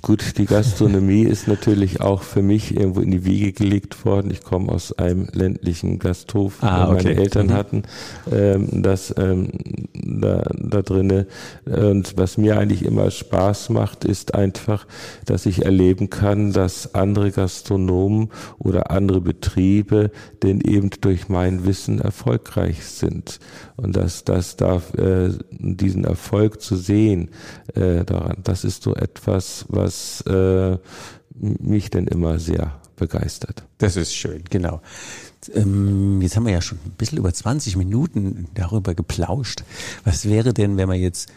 Gut, 0.00 0.38
die 0.38 0.46
Gastronomie 0.46 1.24
ist 1.24 1.48
natürlich 1.48 2.00
auch 2.00 2.22
für 2.22 2.40
mich 2.40 2.74
irgendwo 2.74 3.00
in 3.00 3.10
die 3.10 3.24
Wiege 3.26 3.52
gelegt 3.52 4.06
worden. 4.06 4.30
Ich 4.30 4.42
komme 4.42 4.72
aus 4.72 4.92
einem 4.92 5.28
ländlichen 5.32 5.98
Gasthof, 5.98 6.62
ah, 6.62 6.90
okay. 6.90 7.04
meine 7.04 7.20
Eltern 7.20 7.46
mhm. 7.48 7.52
hatten 7.52 7.82
ähm, 8.30 8.82
das 8.82 9.14
ähm, 9.18 9.50
da, 9.92 10.42
da 10.54 10.82
drinne. 10.82 11.26
Und 11.66 12.16
was 12.16 12.38
mir 12.38 12.58
eigentlich 12.58 12.84
immer 12.84 13.10
Spaß 13.10 13.68
macht, 13.68 14.04
ist 14.04 14.34
einfach, 14.34 14.86
dass 15.26 15.44
ich 15.44 15.64
erleben 15.64 16.08
kann, 16.08 16.52
dass 16.52 16.94
andere 16.94 17.30
Gastronomen 17.30 18.30
oder 18.58 18.90
andere 18.90 19.20
Betriebe 19.20 20.10
denn 20.42 20.60
eben 20.62 20.90
durch 21.02 21.28
mein 21.28 21.66
Wissen 21.66 22.00
erfolgreich 22.00 22.84
sind. 22.84 23.40
Und 23.76 23.96
dass 23.96 24.24
das 24.24 24.56
darf, 24.56 24.94
äh, 24.94 25.30
diesen 25.50 26.04
Erfolg 26.04 26.62
zu 26.62 26.76
sehen 26.76 27.30
äh, 27.74 28.04
daran, 28.04 28.36
das 28.42 28.64
ist 28.64 28.82
so 28.82 28.94
etwas, 28.94 29.66
was 29.68 29.81
was 29.82 30.22
äh, 30.22 30.78
mich 31.34 31.90
denn 31.90 32.06
immer 32.06 32.38
sehr 32.38 32.80
begeistert. 32.96 33.64
Das 33.78 33.96
ist 33.96 34.14
schön, 34.14 34.44
genau. 34.48 34.80
Ähm, 35.54 36.22
jetzt 36.22 36.36
haben 36.36 36.46
wir 36.46 36.52
ja 36.52 36.62
schon 36.62 36.78
ein 36.86 36.92
bisschen 36.92 37.18
über 37.18 37.32
20 37.32 37.76
Minuten 37.76 38.46
darüber 38.54 38.94
geplauscht. 38.94 39.64
Was 40.04 40.28
wäre 40.28 40.54
denn, 40.54 40.76
wenn 40.76 40.88
man 40.88 41.00
jetzt 41.00 41.32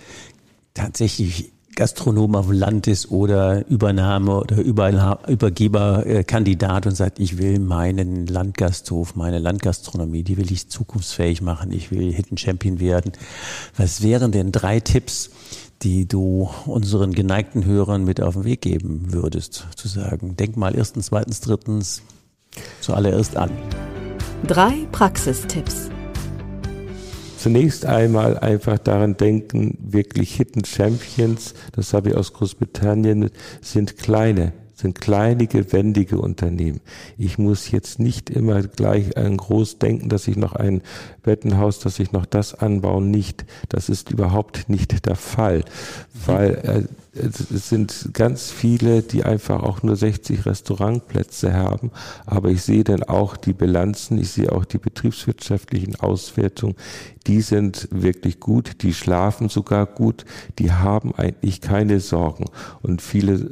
tatsächlich 0.73 1.51
Gastronom 1.75 2.35
auf 2.35 2.47
dem 2.47 2.57
Land 2.57 2.87
ist 2.87 3.11
oder 3.11 3.67
Übernahme 3.67 4.39
oder 4.39 4.57
Übergeberkandidat 4.57 6.87
und 6.87 6.95
sagt, 6.95 7.19
ich 7.19 7.37
will 7.37 7.59
meinen 7.59 8.27
Landgasthof, 8.27 9.15
meine 9.15 9.39
Landgastronomie, 9.39 10.23
die 10.23 10.37
will 10.37 10.51
ich 10.51 10.69
zukunftsfähig 10.69 11.41
machen, 11.41 11.71
ich 11.71 11.91
will 11.91 12.13
Hidden 12.13 12.37
Champion 12.37 12.79
werden. 12.79 13.11
Was 13.77 14.01
wären 14.01 14.31
denn 14.31 14.51
drei 14.51 14.79
Tipps, 14.79 15.29
die 15.81 16.07
du 16.07 16.49
unseren 16.65 17.13
geneigten 17.13 17.65
Hörern 17.65 18.05
mit 18.05 18.21
auf 18.21 18.35
den 18.35 18.45
Weg 18.45 18.61
geben 18.61 19.13
würdest? 19.13 19.67
Zu 19.75 19.87
sagen, 19.87 20.37
denk 20.37 20.57
mal 20.57 20.75
erstens, 20.75 21.07
zweitens, 21.07 21.41
drittens 21.41 22.01
zuallererst 22.81 23.35
an. 23.35 23.51
Drei 24.47 24.87
Praxistipps. 24.91 25.89
Zunächst 27.45 27.85
einmal 27.85 28.39
einfach 28.39 28.79
daran 28.79 29.17
denken, 29.17 29.77
wirklich 29.79 30.33
Hidden 30.33 30.65
Champions, 30.65 31.53
das 31.73 31.93
habe 31.93 32.09
ich 32.09 32.15
aus 32.15 32.33
Großbritannien, 32.33 33.29
sind 33.61 33.97
kleine 33.97 34.51
sind 34.73 34.99
kleine, 34.99 35.47
wendige 35.71 36.17
Unternehmen. 36.17 36.81
Ich 37.17 37.37
muss 37.37 37.71
jetzt 37.71 37.99
nicht 37.99 38.29
immer 38.29 38.61
gleich 38.63 39.15
ein 39.15 39.37
groß 39.37 39.77
denken, 39.77 40.09
dass 40.09 40.27
ich 40.27 40.35
noch 40.35 40.53
ein 40.53 40.81
Bettenhaus, 41.23 41.79
dass 41.79 41.99
ich 41.99 42.11
noch 42.11 42.25
das 42.25 42.55
anbauen, 42.55 43.09
nicht. 43.09 43.45
Das 43.69 43.89
ist 43.89 44.11
überhaupt 44.11 44.67
nicht 44.67 45.05
der 45.05 45.15
Fall, 45.15 45.63
weil 46.25 46.55
äh, 46.55 46.83
es 47.15 47.69
sind 47.69 48.09
ganz 48.13 48.51
viele, 48.51 49.01
die 49.01 49.23
einfach 49.23 49.63
auch 49.63 49.83
nur 49.83 49.95
60 49.95 50.45
Restaurantplätze 50.45 51.53
haben. 51.53 51.91
Aber 52.25 52.49
ich 52.49 52.61
sehe 52.63 52.83
dann 52.83 53.03
auch 53.03 53.37
die 53.37 53.53
Bilanzen, 53.53 54.17
ich 54.17 54.31
sehe 54.31 54.51
auch 54.51 54.65
die 54.65 54.77
betriebswirtschaftlichen 54.77 55.95
Auswertungen. 55.95 56.75
Die 57.27 57.41
sind 57.41 57.87
wirklich 57.91 58.39
gut, 58.39 58.83
die 58.83 58.93
schlafen 58.93 59.49
sogar 59.49 59.87
gut, 59.87 60.25
die 60.59 60.71
haben 60.71 61.15
eigentlich 61.15 61.61
keine 61.61 61.99
Sorgen. 61.99 62.45
Und 62.81 63.01
viele 63.01 63.49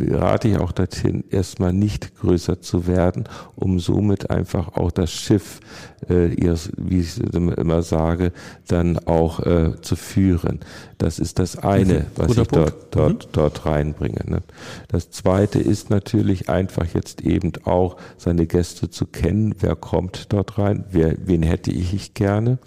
rate 0.00 0.48
ich 0.48 0.58
auch 0.58 0.72
dorthin, 0.72 1.24
erstmal 1.30 1.72
nicht 1.72 2.16
größer 2.16 2.60
zu 2.60 2.86
werden, 2.86 3.24
um 3.54 3.78
somit 3.78 4.30
einfach 4.30 4.74
auch 4.74 4.90
das 4.90 5.12
Schiff, 5.12 5.60
äh, 6.08 6.34
ihres, 6.34 6.72
wie 6.76 7.00
ich 7.00 7.20
immer 7.20 7.82
sage, 7.82 8.32
dann 8.66 8.98
auch 8.98 9.40
äh, 9.40 9.80
zu 9.82 9.94
führen. 9.94 10.60
Das 10.98 11.18
ist 11.18 11.38
das 11.38 11.58
eine, 11.58 12.06
was 12.16 12.28
Guter 12.28 12.42
ich 12.42 12.48
dort, 12.48 12.74
dort 12.90 13.01
dort, 13.02 13.26
mhm. 13.26 13.32
dort 13.32 13.66
reinbringe. 13.66 14.20
Ne? 14.24 14.42
Das 14.88 15.10
zweite 15.10 15.58
ist 15.58 15.90
natürlich 15.90 16.48
einfach 16.48 16.86
jetzt 16.94 17.22
eben 17.22 17.52
auch 17.64 17.96
seine 18.16 18.46
Gäste 18.46 18.90
zu 18.90 19.06
kennen. 19.06 19.54
Wer 19.60 19.76
kommt 19.76 20.32
dort 20.32 20.58
rein? 20.58 20.84
Wer, 20.90 21.16
wen 21.26 21.42
hätte 21.42 21.70
ich 21.70 22.14
gerne? 22.14 22.58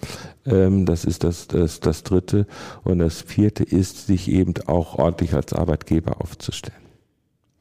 Ähm, 0.45 0.85
das 0.85 1.05
ist 1.05 1.23
das, 1.23 1.47
das, 1.47 1.79
das 1.79 2.03
dritte. 2.03 2.45
Und 2.83 2.99
das 2.99 3.21
vierte 3.21 3.63
ist, 3.63 4.07
sich 4.07 4.29
eben 4.29 4.53
auch 4.67 4.97
ordentlich 4.97 5.33
als 5.33 5.53
Arbeitgeber 5.53 6.21
aufzustellen. 6.21 6.77